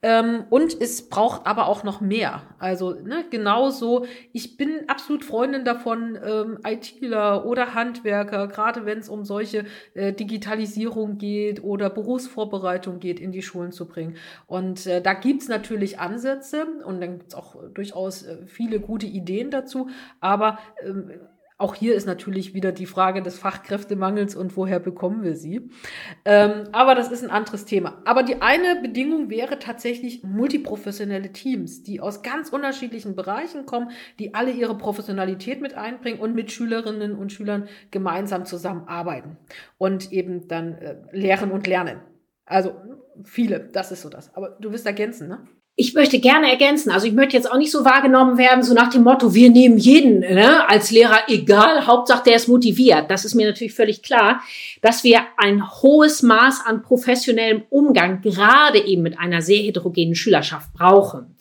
Ähm, 0.04 0.46
und 0.50 0.80
es 0.80 1.10
braucht 1.10 1.48
aber 1.48 1.68
auch 1.68 1.84
noch 1.84 2.02
mehr. 2.02 2.44
Also 2.60 2.92
ne, 2.92 3.26
genauso, 3.30 4.06
ich 4.32 4.56
bin 4.56 4.88
absolut 4.88 5.26
Freundin 5.26 5.66
davon, 5.66 6.18
ähm, 6.24 6.60
ITler 6.66 7.46
oder 7.46 7.74
Handwerker, 7.74 8.48
gerade 8.48 8.86
wenn 8.86 9.00
es 9.00 9.10
um 9.10 9.26
solche 9.26 9.66
äh, 9.96 10.14
Digitalisierung 10.14 11.18
geht 11.18 11.64
oder 11.64 11.90
Berufsvorbereitung 11.90 13.00
geht, 13.00 13.20
in 13.20 13.32
die 13.32 13.42
Schulen 13.42 13.72
zu 13.72 13.88
bringen. 13.88 14.18
Und 14.46 14.86
äh, 14.86 15.02
da 15.02 15.14
gibt's 15.14 15.48
natürlich 15.48 16.00
Ansätze 16.00 16.68
und 16.86 17.02
dann 17.02 17.18
gibt's 17.18 17.34
auch 17.34 17.56
durchaus 17.74 18.24
äh, 18.24 18.46
viele 18.46 18.80
gute 18.80 19.08
Ideen 19.08 19.50
dazu, 19.50 19.90
aber 20.20 20.60
ähm, 20.86 21.12
auch 21.60 21.74
hier 21.74 21.96
ist 21.96 22.06
natürlich 22.06 22.54
wieder 22.54 22.72
die 22.72 22.86
Frage 22.86 23.24
des 23.24 23.40
Fachkräftemangels 23.40 24.36
und 24.36 24.56
woher 24.56 24.80
bekommen 24.80 25.24
wir 25.24 25.36
sie. 25.36 25.72
Ähm, 26.24 26.66
aber 26.72 26.94
das 26.94 27.12
ist 27.12 27.24
ein 27.24 27.32
anderes 27.32 27.66
Thema. 27.66 28.00
Aber 28.06 28.22
die 28.22 28.44
eine 28.44 28.80
Bedingung 28.80 29.32
wäre 29.32 29.58
tatsächlich 29.58 30.22
multiprofessionelle 30.24 31.34
Teams, 31.34 31.82
die 31.82 32.00
aus 32.00 32.22
ganz 32.22 32.50
unterschiedlichen 32.50 33.16
Bereichen 33.16 33.66
kommen, 33.66 33.90
die 34.20 34.36
alle 34.36 34.52
ihre 34.52 34.78
Professionalität 34.78 35.60
mit 35.60 35.74
einbringen 35.74 36.20
und 36.20 36.36
mit 36.36 36.52
Schülerinnen 36.52 37.16
und 37.16 37.32
Schülern 37.32 37.68
gemeinsam 37.90 38.46
zusammenarbeiten 38.46 39.38
und 39.80 40.12
eben 40.12 40.48
dann 40.48 40.76
äh, 40.76 40.98
lehren 41.12 41.50
und 41.50 41.66
lernen. 41.66 42.02
Also 42.46 42.76
viele, 43.24 43.62
das 43.62 43.92
ist 43.92 44.04
so 44.04 44.10
das. 44.10 44.34
Aber 44.36 44.58
du 44.62 44.72
wirst 44.72 44.86
ergänzen, 44.86 45.28
ne? 45.28 45.48
Ich 45.80 45.94
möchte 45.94 46.18
gerne 46.18 46.50
ergänzen, 46.50 46.90
also 46.90 47.06
ich 47.06 47.14
möchte 47.14 47.38
jetzt 47.38 47.50
auch 47.50 47.58
nicht 47.58 47.72
so 47.72 47.86
wahrgenommen 47.86 48.40
werden, 48.40 48.64
so 48.64 48.74
nach 48.74 48.90
dem 48.90 49.04
Motto, 49.04 49.36
wir 49.36 49.52
nehmen 49.52 49.78
jeden 49.78 50.22
ne, 50.22 50.68
als 50.68 50.90
Lehrer, 50.90 51.20
egal, 51.28 51.86
Hauptsache 51.86 52.24
der 52.24 52.36
ist 52.36 52.48
motiviert. 52.48 53.12
Das 53.12 53.26
ist 53.26 53.36
mir 53.36 53.46
natürlich 53.46 53.76
völlig 53.76 54.02
klar, 54.02 54.42
dass 54.82 55.04
wir 55.04 55.22
ein 55.38 55.64
hohes 55.84 56.24
Maß 56.24 56.66
an 56.66 56.82
professionellem 56.82 57.62
Umgang 57.70 58.22
gerade 58.22 58.80
eben 58.80 59.04
mit 59.04 59.20
einer 59.20 59.44
sehr 59.44 59.60
heterogenen 59.60 60.16
Schülerschaft 60.16 60.74
brauchen. 60.74 61.36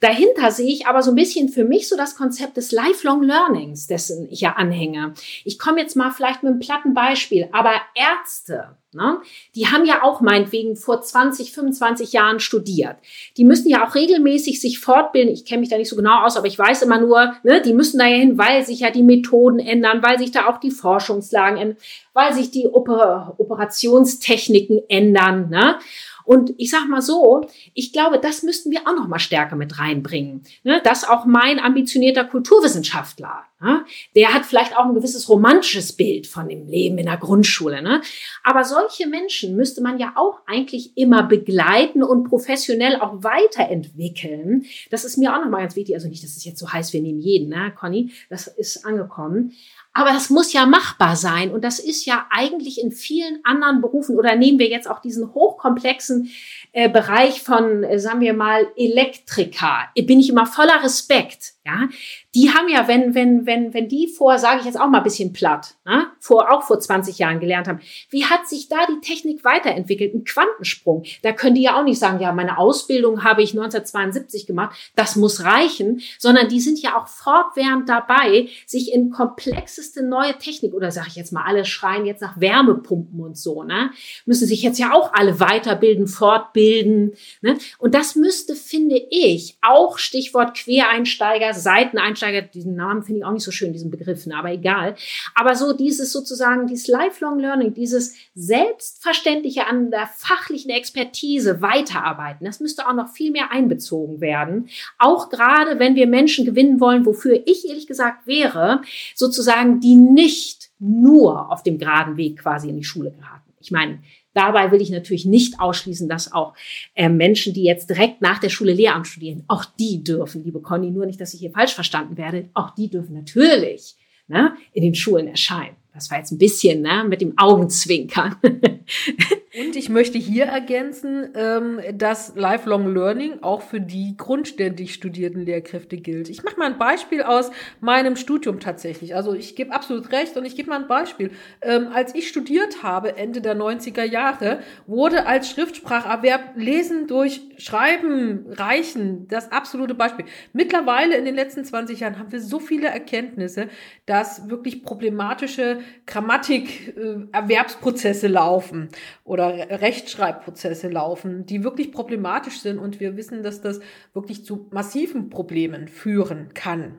Dahinter 0.00 0.50
sehe 0.50 0.72
ich 0.72 0.88
aber 0.88 1.02
so 1.02 1.12
ein 1.12 1.16
bisschen 1.16 1.48
für 1.48 1.64
mich 1.64 1.88
so 1.88 1.96
das 1.96 2.16
Konzept 2.16 2.56
des 2.56 2.72
Lifelong 2.72 3.22
Learnings, 3.22 3.86
dessen 3.86 4.26
ich 4.28 4.40
ja 4.40 4.54
anhänge. 4.54 5.14
Ich 5.44 5.60
komme 5.60 5.80
jetzt 5.80 5.94
mal 5.94 6.10
vielleicht 6.10 6.42
mit 6.42 6.50
einem 6.50 6.60
platten 6.60 6.92
Beispiel, 6.92 7.48
aber 7.52 7.72
Ärzte, 7.94 8.76
Ne? 8.96 9.18
Die 9.54 9.68
haben 9.68 9.84
ja 9.84 10.02
auch 10.02 10.20
meinetwegen 10.20 10.76
vor 10.76 11.02
20, 11.02 11.52
25 11.52 12.12
Jahren 12.12 12.40
studiert. 12.40 12.96
Die 13.36 13.44
müssen 13.44 13.68
ja 13.68 13.86
auch 13.86 13.94
regelmäßig 13.94 14.60
sich 14.60 14.80
fortbilden. 14.80 15.32
Ich 15.32 15.44
kenne 15.44 15.60
mich 15.60 15.68
da 15.68 15.76
nicht 15.76 15.90
so 15.90 15.96
genau 15.96 16.24
aus, 16.24 16.36
aber 16.36 16.46
ich 16.46 16.58
weiß 16.58 16.82
immer 16.82 16.98
nur, 16.98 17.34
ne, 17.44 17.62
die 17.62 17.74
müssen 17.74 17.98
da 17.98 18.06
ja 18.06 18.16
hin, 18.16 18.38
weil 18.38 18.64
sich 18.64 18.80
ja 18.80 18.90
die 18.90 19.02
Methoden 19.02 19.58
ändern, 19.58 20.02
weil 20.02 20.18
sich 20.18 20.32
da 20.32 20.46
auch 20.48 20.58
die 20.58 20.70
Forschungslagen 20.70 21.58
ändern, 21.58 21.76
weil 22.14 22.32
sich 22.32 22.50
die 22.50 22.66
Oper 22.66 23.34
Operationstechniken 23.38 24.80
ändern. 24.88 25.50
Ne? 25.50 25.78
Und 26.26 26.52
ich 26.58 26.70
sag 26.70 26.88
mal 26.88 27.00
so, 27.00 27.46
ich 27.72 27.92
glaube, 27.92 28.18
das 28.18 28.42
müssten 28.42 28.70
wir 28.72 28.80
auch 28.80 28.94
noch 28.94 29.06
mal 29.06 29.18
stärker 29.20 29.56
mit 29.56 29.78
reinbringen. 29.78 30.42
Ne? 30.64 30.82
Dass 30.82 31.08
auch 31.08 31.24
mein 31.24 31.60
ambitionierter 31.60 32.24
Kulturwissenschaftler, 32.24 33.44
ne? 33.60 33.84
der 34.16 34.34
hat 34.34 34.44
vielleicht 34.44 34.76
auch 34.76 34.86
ein 34.86 34.94
gewisses 34.94 35.28
romantisches 35.28 35.92
Bild 35.92 36.26
von 36.26 36.48
dem 36.48 36.66
Leben 36.66 36.98
in 36.98 37.06
der 37.06 37.16
Grundschule. 37.16 37.80
Ne? 37.80 38.02
Aber 38.42 38.64
solche 38.64 39.06
Menschen 39.06 39.54
müsste 39.56 39.82
man 39.82 39.98
ja 39.98 40.14
auch 40.16 40.40
eigentlich 40.46 40.96
immer 40.96 41.22
begleiten 41.22 42.02
und 42.02 42.24
professionell 42.24 42.96
auch 42.96 43.22
weiterentwickeln. 43.22 44.66
Das 44.90 45.04
ist 45.04 45.16
mir 45.16 45.32
auch 45.32 45.42
noch 45.42 45.50
mal 45.50 45.60
ganz 45.60 45.76
wichtig. 45.76 45.94
Also 45.94 46.08
nicht, 46.08 46.24
dass 46.24 46.36
es 46.36 46.44
jetzt 46.44 46.58
so 46.58 46.72
heißt, 46.72 46.92
wir 46.92 47.02
nehmen 47.02 47.20
jeden, 47.20 47.48
ne, 47.48 47.72
Conny? 47.78 48.10
Das 48.28 48.48
ist 48.48 48.84
angekommen. 48.84 49.52
Aber 49.96 50.12
das 50.12 50.28
muss 50.28 50.52
ja 50.52 50.66
machbar 50.66 51.16
sein. 51.16 51.50
Und 51.52 51.64
das 51.64 51.78
ist 51.78 52.04
ja 52.04 52.26
eigentlich 52.30 52.82
in 52.82 52.92
vielen 52.92 53.40
anderen 53.44 53.80
Berufen 53.80 54.18
oder 54.18 54.36
nehmen 54.36 54.58
wir 54.58 54.68
jetzt 54.68 54.90
auch 54.90 55.00
diesen 55.00 55.32
hochkomplexen 55.32 56.30
äh, 56.72 56.90
Bereich 56.90 57.42
von, 57.42 57.82
äh, 57.82 57.98
sagen 57.98 58.20
wir 58.20 58.34
mal, 58.34 58.68
Elektriker. 58.76 59.88
Bin 59.94 60.20
ich 60.20 60.28
immer 60.28 60.44
voller 60.44 60.84
Respekt. 60.84 61.54
Ja, 61.64 61.88
die 62.36 62.50
haben 62.50 62.68
ja, 62.68 62.86
wenn, 62.86 63.14
wenn, 63.14 63.46
wenn, 63.46 63.72
wenn 63.72 63.88
die 63.88 64.08
vor, 64.08 64.38
sage 64.38 64.60
ich 64.60 64.66
jetzt 64.66 64.78
auch 64.78 64.88
mal 64.88 64.98
ein 64.98 65.04
bisschen 65.04 65.32
platt, 65.32 65.74
ne, 65.86 66.08
vor, 66.20 66.52
auch 66.52 66.64
vor 66.64 66.78
20 66.78 67.18
Jahren 67.18 67.40
gelernt 67.40 67.66
haben, 67.66 67.80
wie 68.10 68.26
hat 68.26 68.46
sich 68.46 68.68
da 68.68 68.76
die 68.90 69.00
Technik 69.00 69.42
weiterentwickelt? 69.42 70.14
Ein 70.14 70.24
Quantensprung. 70.24 71.04
Da 71.22 71.32
können 71.32 71.54
die 71.54 71.62
ja 71.62 71.80
auch 71.80 71.84
nicht 71.84 71.98
sagen, 71.98 72.20
ja, 72.20 72.32
meine 72.32 72.58
Ausbildung 72.58 73.24
habe 73.24 73.42
ich 73.42 73.52
1972 73.52 74.46
gemacht, 74.46 74.76
das 74.96 75.16
muss 75.16 75.44
reichen, 75.44 76.02
sondern 76.18 76.50
die 76.50 76.60
sind 76.60 76.78
ja 76.82 76.98
auch 76.98 77.08
fortwährend 77.08 77.88
dabei, 77.88 78.48
sich 78.66 78.92
in 78.92 79.08
komplexeste 79.08 80.04
neue 80.04 80.36
Technik, 80.36 80.74
oder 80.74 80.90
sage 80.90 81.08
ich 81.08 81.16
jetzt 81.16 81.32
mal, 81.32 81.44
alle 81.46 81.64
schreien 81.64 82.04
jetzt 82.04 82.20
nach 82.20 82.38
Wärmepumpen 82.38 83.18
und 83.18 83.38
so, 83.38 83.62
ne, 83.62 83.92
müssen 84.26 84.46
sich 84.46 84.60
jetzt 84.60 84.78
ja 84.78 84.92
auch 84.92 85.14
alle 85.14 85.40
weiterbilden, 85.40 86.06
fortbilden, 86.06 87.14
ne, 87.40 87.56
und 87.78 87.94
das 87.94 88.14
müsste, 88.14 88.54
finde 88.54 89.00
ich, 89.10 89.56
auch 89.62 89.96
Stichwort 89.96 90.54
Quereinsteiger, 90.54 91.54
Seiteneinsteiger, 91.54 92.25
diesen 92.32 92.74
Namen 92.74 93.02
finde 93.02 93.20
ich 93.20 93.24
auch 93.24 93.32
nicht 93.32 93.44
so 93.44 93.50
schön, 93.50 93.72
diesen 93.72 93.90
Begriffen, 93.90 94.32
aber 94.32 94.52
egal. 94.52 94.94
Aber 95.34 95.54
so 95.54 95.72
dieses 95.72 96.12
sozusagen, 96.12 96.66
dieses 96.66 96.88
Lifelong 96.88 97.38
Learning, 97.38 97.74
dieses 97.74 98.14
Selbstverständliche 98.34 99.66
an 99.66 99.90
der 99.90 100.06
fachlichen 100.06 100.70
Expertise 100.70 101.62
weiterarbeiten, 101.62 102.44
das 102.44 102.60
müsste 102.60 102.86
auch 102.88 102.94
noch 102.94 103.08
viel 103.08 103.30
mehr 103.30 103.50
einbezogen 103.50 104.20
werden. 104.20 104.68
Auch 104.98 105.28
gerade, 105.30 105.78
wenn 105.78 105.94
wir 105.94 106.06
Menschen 106.06 106.44
gewinnen 106.44 106.80
wollen, 106.80 107.06
wofür 107.06 107.42
ich 107.46 107.68
ehrlich 107.68 107.86
gesagt 107.86 108.26
wäre, 108.26 108.82
sozusagen, 109.14 109.80
die 109.80 109.96
nicht 109.96 110.70
nur 110.78 111.50
auf 111.50 111.62
dem 111.62 111.78
geraden 111.78 112.16
Weg 112.16 112.38
quasi 112.38 112.68
in 112.68 112.76
die 112.76 112.84
Schule 112.84 113.10
geraten. 113.10 113.52
Ich 113.60 113.70
meine, 113.70 113.98
Dabei 114.36 114.70
will 114.70 114.82
ich 114.82 114.90
natürlich 114.90 115.24
nicht 115.24 115.60
ausschließen, 115.60 116.10
dass 116.10 116.30
auch 116.30 116.52
äh, 116.94 117.08
Menschen, 117.08 117.54
die 117.54 117.64
jetzt 117.64 117.88
direkt 117.88 118.20
nach 118.20 118.38
der 118.38 118.50
Schule 118.50 118.74
Lehramt 118.74 119.06
studieren, 119.06 119.44
auch 119.48 119.64
die 119.64 120.04
dürfen, 120.04 120.44
liebe 120.44 120.60
Conny, 120.60 120.90
nur 120.90 121.06
nicht, 121.06 121.18
dass 121.18 121.32
ich 121.32 121.40
hier 121.40 121.52
falsch 121.52 121.72
verstanden 121.72 122.18
werde, 122.18 122.50
auch 122.52 122.68
die 122.74 122.90
dürfen 122.90 123.14
natürlich 123.14 123.94
ne, 124.28 124.54
in 124.74 124.82
den 124.82 124.94
Schulen 124.94 125.26
erscheinen. 125.26 125.76
Das 125.94 126.10
war 126.10 126.18
jetzt 126.18 126.32
ein 126.32 126.38
bisschen 126.38 126.82
ne, 126.82 127.06
mit 127.08 127.22
dem 127.22 127.38
Augenzwinkern. 127.38 128.36
Und 129.58 129.74
ich 129.74 129.88
möchte 129.88 130.18
hier 130.18 130.44
ergänzen, 130.44 131.30
ähm, 131.34 131.80
dass 131.94 132.34
Lifelong 132.36 132.92
Learning 132.92 133.42
auch 133.42 133.62
für 133.62 133.80
die 133.80 134.14
grundständig 134.16 134.92
studierten 134.92 135.46
Lehrkräfte 135.46 135.96
gilt. 135.96 136.28
Ich 136.28 136.44
mache 136.44 136.58
mal 136.58 136.66
ein 136.66 136.76
Beispiel 136.76 137.22
aus 137.22 137.50
meinem 137.80 138.16
Studium 138.16 138.60
tatsächlich. 138.60 139.14
Also 139.14 139.32
ich 139.32 139.56
gebe 139.56 139.72
absolut 139.72 140.12
recht 140.12 140.36
und 140.36 140.44
ich 140.44 140.56
gebe 140.56 140.68
mal 140.68 140.80
ein 140.80 140.88
Beispiel. 140.88 141.30
Ähm, 141.62 141.88
als 141.94 142.14
ich 142.14 142.28
studiert 142.28 142.82
habe, 142.82 143.16
Ende 143.16 143.40
der 143.40 143.56
90er 143.56 144.04
Jahre, 144.04 144.58
wurde 144.86 145.24
als 145.26 145.48
Schriftspracherwerb 145.50 146.56
Lesen 146.56 147.06
durch 147.06 147.40
Schreiben 147.56 148.44
reichen 148.50 149.26
das 149.28 149.52
absolute 149.52 149.94
Beispiel. 149.94 150.26
Mittlerweile 150.52 151.16
in 151.16 151.24
den 151.24 151.34
letzten 151.34 151.64
20 151.64 152.00
Jahren 152.00 152.18
haben 152.18 152.30
wir 152.30 152.42
so 152.42 152.60
viele 152.60 152.88
Erkenntnisse, 152.88 153.68
dass 154.04 154.50
wirklich 154.50 154.82
problematische 154.82 155.78
Grammatik-Erwerbsprozesse 156.04 158.26
äh, 158.26 158.30
laufen 158.30 158.90
oder 159.24 159.45
Rechtschreibprozesse 159.48 160.88
laufen, 160.88 161.46
die 161.46 161.64
wirklich 161.64 161.92
problematisch 161.92 162.60
sind 162.60 162.78
und 162.78 163.00
wir 163.00 163.16
wissen, 163.16 163.42
dass 163.42 163.60
das 163.60 163.80
wirklich 164.12 164.44
zu 164.44 164.68
massiven 164.70 165.30
Problemen 165.30 165.88
führen 165.88 166.54
kann 166.54 166.98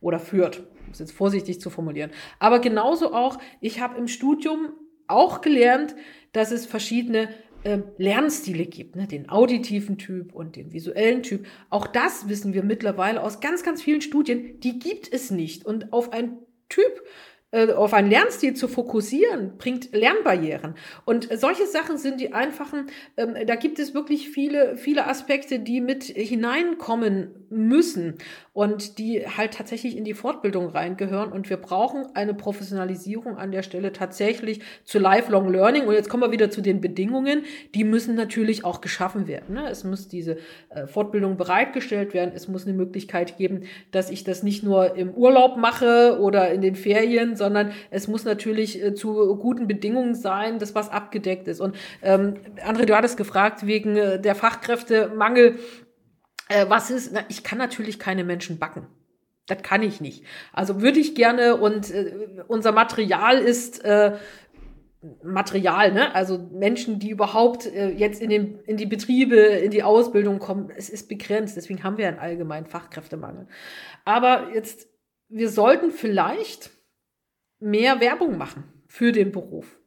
oder 0.00 0.18
führt. 0.18 0.60
Um 0.86 0.92
es 0.92 0.98
jetzt 1.00 1.12
vorsichtig 1.12 1.60
zu 1.60 1.70
formulieren. 1.70 2.10
Aber 2.38 2.60
genauso 2.60 3.12
auch, 3.12 3.38
ich 3.60 3.80
habe 3.80 3.98
im 3.98 4.08
Studium 4.08 4.72
auch 5.06 5.40
gelernt, 5.40 5.94
dass 6.32 6.50
es 6.50 6.66
verschiedene 6.66 7.28
äh, 7.64 7.78
Lernstile 7.96 8.66
gibt, 8.66 8.96
ne? 8.96 9.06
den 9.06 9.28
auditiven 9.28 9.98
Typ 9.98 10.34
und 10.34 10.56
den 10.56 10.72
visuellen 10.72 11.22
Typ. 11.22 11.46
Auch 11.70 11.86
das 11.86 12.28
wissen 12.28 12.54
wir 12.54 12.62
mittlerweile 12.62 13.22
aus 13.22 13.40
ganz, 13.40 13.62
ganz 13.62 13.82
vielen 13.82 14.00
Studien, 14.00 14.60
die 14.60 14.78
gibt 14.78 15.12
es 15.12 15.30
nicht. 15.30 15.66
Und 15.66 15.92
auf 15.92 16.12
ein 16.12 16.38
Typ 16.68 17.02
auf 17.50 17.94
einen 17.94 18.10
Lernstil 18.10 18.52
zu 18.52 18.68
fokussieren, 18.68 19.56
bringt 19.56 19.94
Lernbarrieren. 19.94 20.74
Und 21.06 21.28
solche 21.38 21.66
Sachen 21.66 21.96
sind 21.96 22.20
die 22.20 22.34
einfachen, 22.34 22.88
ähm, 23.16 23.36
da 23.46 23.54
gibt 23.54 23.78
es 23.78 23.94
wirklich 23.94 24.28
viele, 24.28 24.76
viele 24.76 25.06
Aspekte, 25.06 25.58
die 25.58 25.80
mit 25.80 26.04
hineinkommen 26.04 27.46
müssen 27.48 28.16
und 28.52 28.98
die 28.98 29.24
halt 29.26 29.54
tatsächlich 29.54 29.96
in 29.96 30.04
die 30.04 30.14
Fortbildung 30.14 30.68
reingehören. 30.68 31.32
Und 31.32 31.48
wir 31.48 31.56
brauchen 31.56 32.06
eine 32.14 32.34
Professionalisierung 32.34 33.38
an 33.38 33.52
der 33.52 33.62
Stelle 33.62 33.92
tatsächlich 33.92 34.60
zu 34.84 34.98
Lifelong 34.98 35.50
Learning. 35.50 35.86
Und 35.86 35.94
jetzt 35.94 36.10
kommen 36.10 36.24
wir 36.24 36.32
wieder 36.32 36.50
zu 36.50 36.60
den 36.60 36.80
Bedingungen. 36.80 37.44
Die 37.74 37.84
müssen 37.84 38.14
natürlich 38.14 38.64
auch 38.64 38.80
geschaffen 38.80 39.26
werden. 39.26 39.54
Ne? 39.54 39.70
Es 39.70 39.84
muss 39.84 40.08
diese 40.08 40.36
äh, 40.68 40.86
Fortbildung 40.86 41.36
bereitgestellt 41.36 42.12
werden. 42.12 42.32
Es 42.34 42.48
muss 42.48 42.66
eine 42.66 42.76
Möglichkeit 42.76 43.38
geben, 43.38 43.62
dass 43.90 44.10
ich 44.10 44.24
das 44.24 44.42
nicht 44.42 44.62
nur 44.62 44.96
im 44.96 45.14
Urlaub 45.14 45.56
mache 45.56 46.18
oder 46.20 46.50
in 46.50 46.60
den 46.60 46.74
Ferien, 46.74 47.36
sondern 47.38 47.72
es 47.90 48.08
muss 48.08 48.24
natürlich 48.24 48.82
äh, 48.82 48.94
zu 48.94 49.36
guten 49.36 49.66
Bedingungen 49.66 50.14
sein, 50.14 50.58
dass 50.58 50.74
was 50.74 50.90
abgedeckt 50.90 51.48
ist. 51.48 51.60
Und 51.60 51.76
ähm, 52.02 52.34
André, 52.66 52.84
du 52.84 52.96
hattest 52.96 53.16
gefragt 53.16 53.66
wegen 53.66 53.96
äh, 53.96 54.20
der 54.20 54.34
Fachkräftemangel. 54.34 55.58
Äh, 56.48 56.66
was 56.68 56.90
ist? 56.90 57.12
Na, 57.12 57.20
ich 57.28 57.44
kann 57.44 57.58
natürlich 57.58 57.98
keine 57.98 58.24
Menschen 58.24 58.58
backen. 58.58 58.86
Das 59.46 59.62
kann 59.62 59.82
ich 59.82 60.00
nicht. 60.00 60.24
Also 60.52 60.82
würde 60.82 61.00
ich 61.00 61.14
gerne 61.14 61.56
und 61.56 61.90
äh, 61.90 62.44
unser 62.48 62.72
Material 62.72 63.38
ist 63.38 63.82
äh, 63.84 64.16
Material, 65.22 65.92
ne? 65.92 66.14
Also 66.14 66.38
Menschen, 66.52 66.98
die 66.98 67.10
überhaupt 67.10 67.66
äh, 67.66 67.90
jetzt 67.90 68.20
in, 68.20 68.30
den, 68.30 68.58
in 68.66 68.76
die 68.76 68.86
Betriebe, 68.86 69.36
in 69.36 69.70
die 69.70 69.84
Ausbildung 69.84 70.40
kommen, 70.40 70.70
es 70.76 70.90
ist 70.90 71.08
begrenzt. 71.08 71.56
Deswegen 71.56 71.84
haben 71.84 71.98
wir 71.98 72.08
einen 72.08 72.18
allgemeinen 72.18 72.66
Fachkräftemangel. 72.66 73.46
Aber 74.04 74.52
jetzt, 74.52 74.88
wir 75.28 75.50
sollten 75.50 75.92
vielleicht 75.92 76.70
mehr 77.60 78.00
Werbung 78.00 78.38
machen 78.38 78.64
für 78.86 79.12
den 79.12 79.32
Beruf. 79.32 79.78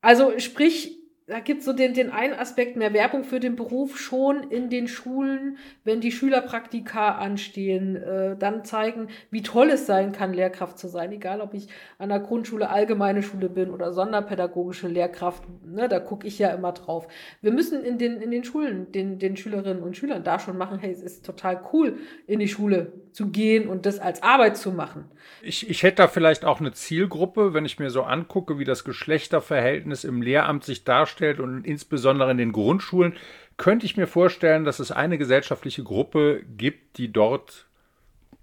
Also 0.00 0.38
sprich, 0.38 0.99
da 1.30 1.38
gibt 1.38 1.60
es 1.60 1.64
so 1.64 1.72
den, 1.72 1.94
den 1.94 2.10
einen 2.10 2.34
Aspekt 2.34 2.76
mehr 2.76 2.92
Werbung 2.92 3.22
für 3.22 3.38
den 3.38 3.54
Beruf 3.54 3.96
schon 3.98 4.50
in 4.50 4.68
den 4.68 4.88
Schulen, 4.88 5.58
wenn 5.84 6.00
die 6.00 6.10
Schülerpraktika 6.10 7.12
anstehen, 7.12 7.94
äh, 7.94 8.36
dann 8.36 8.64
zeigen, 8.64 9.06
wie 9.30 9.42
toll 9.42 9.70
es 9.70 9.86
sein 9.86 10.10
kann, 10.10 10.34
Lehrkraft 10.34 10.76
zu 10.76 10.88
sein, 10.88 11.12
egal 11.12 11.40
ob 11.40 11.54
ich 11.54 11.68
an 11.98 12.08
der 12.08 12.18
Grundschule, 12.18 12.68
allgemeine 12.68 13.22
Schule 13.22 13.48
bin 13.48 13.70
oder 13.70 13.92
sonderpädagogische 13.92 14.88
Lehrkraft, 14.88 15.44
ne, 15.64 15.88
da 15.88 16.00
gucke 16.00 16.26
ich 16.26 16.36
ja 16.40 16.50
immer 16.50 16.72
drauf. 16.72 17.06
Wir 17.40 17.52
müssen 17.52 17.84
in 17.84 17.98
den, 17.98 18.20
in 18.20 18.32
den 18.32 18.42
Schulen 18.42 18.90
den, 18.90 19.20
den 19.20 19.36
Schülerinnen 19.36 19.84
und 19.84 19.96
Schülern 19.96 20.24
da 20.24 20.40
schon 20.40 20.58
machen, 20.58 20.80
hey, 20.80 20.90
es 20.90 21.00
ist 21.02 21.24
total 21.24 21.60
cool, 21.72 21.98
in 22.26 22.40
die 22.40 22.48
Schule 22.48 22.92
zu 23.12 23.28
gehen 23.28 23.68
und 23.68 23.86
das 23.86 24.00
als 24.00 24.22
Arbeit 24.24 24.56
zu 24.56 24.72
machen. 24.72 25.04
Ich, 25.42 25.70
ich 25.70 25.84
hätte 25.84 25.96
da 25.96 26.08
vielleicht 26.08 26.44
auch 26.44 26.58
eine 26.58 26.72
Zielgruppe, 26.72 27.54
wenn 27.54 27.64
ich 27.64 27.78
mir 27.78 27.90
so 27.90 28.02
angucke, 28.02 28.58
wie 28.58 28.64
das 28.64 28.82
Geschlechterverhältnis 28.82 30.02
im 30.02 30.22
Lehramt 30.22 30.64
sich 30.64 30.84
darstellt 30.84 31.19
darstellt 31.20 31.40
und 31.40 31.64
insbesondere 31.64 32.30
in 32.30 32.38
den 32.38 32.52
Grundschulen, 32.52 33.14
könnte 33.56 33.86
ich 33.86 33.96
mir 33.96 34.06
vorstellen, 34.06 34.64
dass 34.64 34.80
es 34.80 34.90
eine 34.90 35.18
gesellschaftliche 35.18 35.82
Gruppe 35.82 36.42
gibt, 36.56 36.96
die 36.96 37.12
dort 37.12 37.66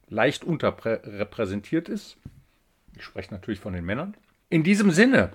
leicht 0.10 0.44
unterrepräsentiert 0.44 1.90
ist. 1.90 2.18
Ich 2.96 3.04
spreche 3.04 3.34
natürlich 3.34 3.60
von 3.60 3.74
den 3.74 3.86
Männern. 3.86 4.16
In 4.50 4.63
diesem 4.63 4.92
Sinne, 4.92 5.34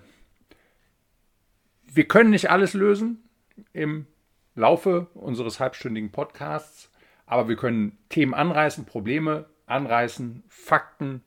wir 1.92 2.04
können 2.06 2.30
nicht 2.30 2.50
alles 2.50 2.74
lösen 2.74 3.22
im 3.72 4.06
Laufe 4.54 5.08
unseres 5.14 5.60
halbstündigen 5.60 6.10
Podcasts, 6.10 6.90
aber 7.26 7.48
wir 7.48 7.56
können 7.56 7.98
Themen 8.08 8.34
anreißen, 8.34 8.84
Probleme 8.84 9.46
anreißen, 9.66 10.42
Fakten 10.48 11.22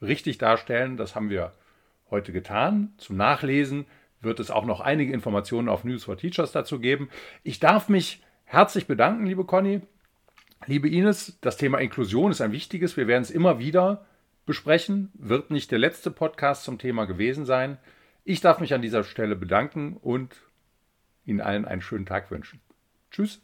richtig 0.00 0.38
darstellen. 0.38 0.96
Das 0.96 1.14
haben 1.14 1.30
wir 1.30 1.52
heute 2.10 2.32
getan. 2.32 2.92
Zum 2.98 3.16
Nachlesen 3.16 3.86
wird 4.20 4.40
es 4.40 4.50
auch 4.50 4.64
noch 4.64 4.80
einige 4.80 5.12
Informationen 5.12 5.68
auf 5.68 5.84
News 5.84 6.04
for 6.04 6.16
Teachers 6.16 6.52
dazu 6.52 6.80
geben. 6.80 7.08
Ich 7.42 7.60
darf 7.60 7.88
mich 7.88 8.22
herzlich 8.44 8.86
bedanken, 8.86 9.26
liebe 9.26 9.44
Conny. 9.44 9.82
Liebe 10.66 10.88
Ines, 10.88 11.38
das 11.40 11.56
Thema 11.56 11.78
Inklusion 11.78 12.32
ist 12.32 12.40
ein 12.40 12.52
wichtiges. 12.52 12.96
Wir 12.96 13.06
werden 13.06 13.22
es 13.22 13.30
immer 13.30 13.58
wieder 13.58 14.06
besprechen. 14.44 15.12
Wird 15.14 15.50
nicht 15.50 15.70
der 15.70 15.78
letzte 15.78 16.10
Podcast 16.10 16.64
zum 16.64 16.78
Thema 16.78 17.04
gewesen 17.04 17.46
sein. 17.46 17.78
Ich 18.24 18.40
darf 18.40 18.58
mich 18.60 18.74
an 18.74 18.82
dieser 18.82 19.04
Stelle 19.04 19.36
bedanken 19.36 19.96
und 19.96 20.36
Ihnen 21.24 21.40
allen 21.40 21.64
einen 21.64 21.82
schönen 21.82 22.06
Tag 22.06 22.30
wünschen. 22.30 22.60
Tschüss. 23.10 23.40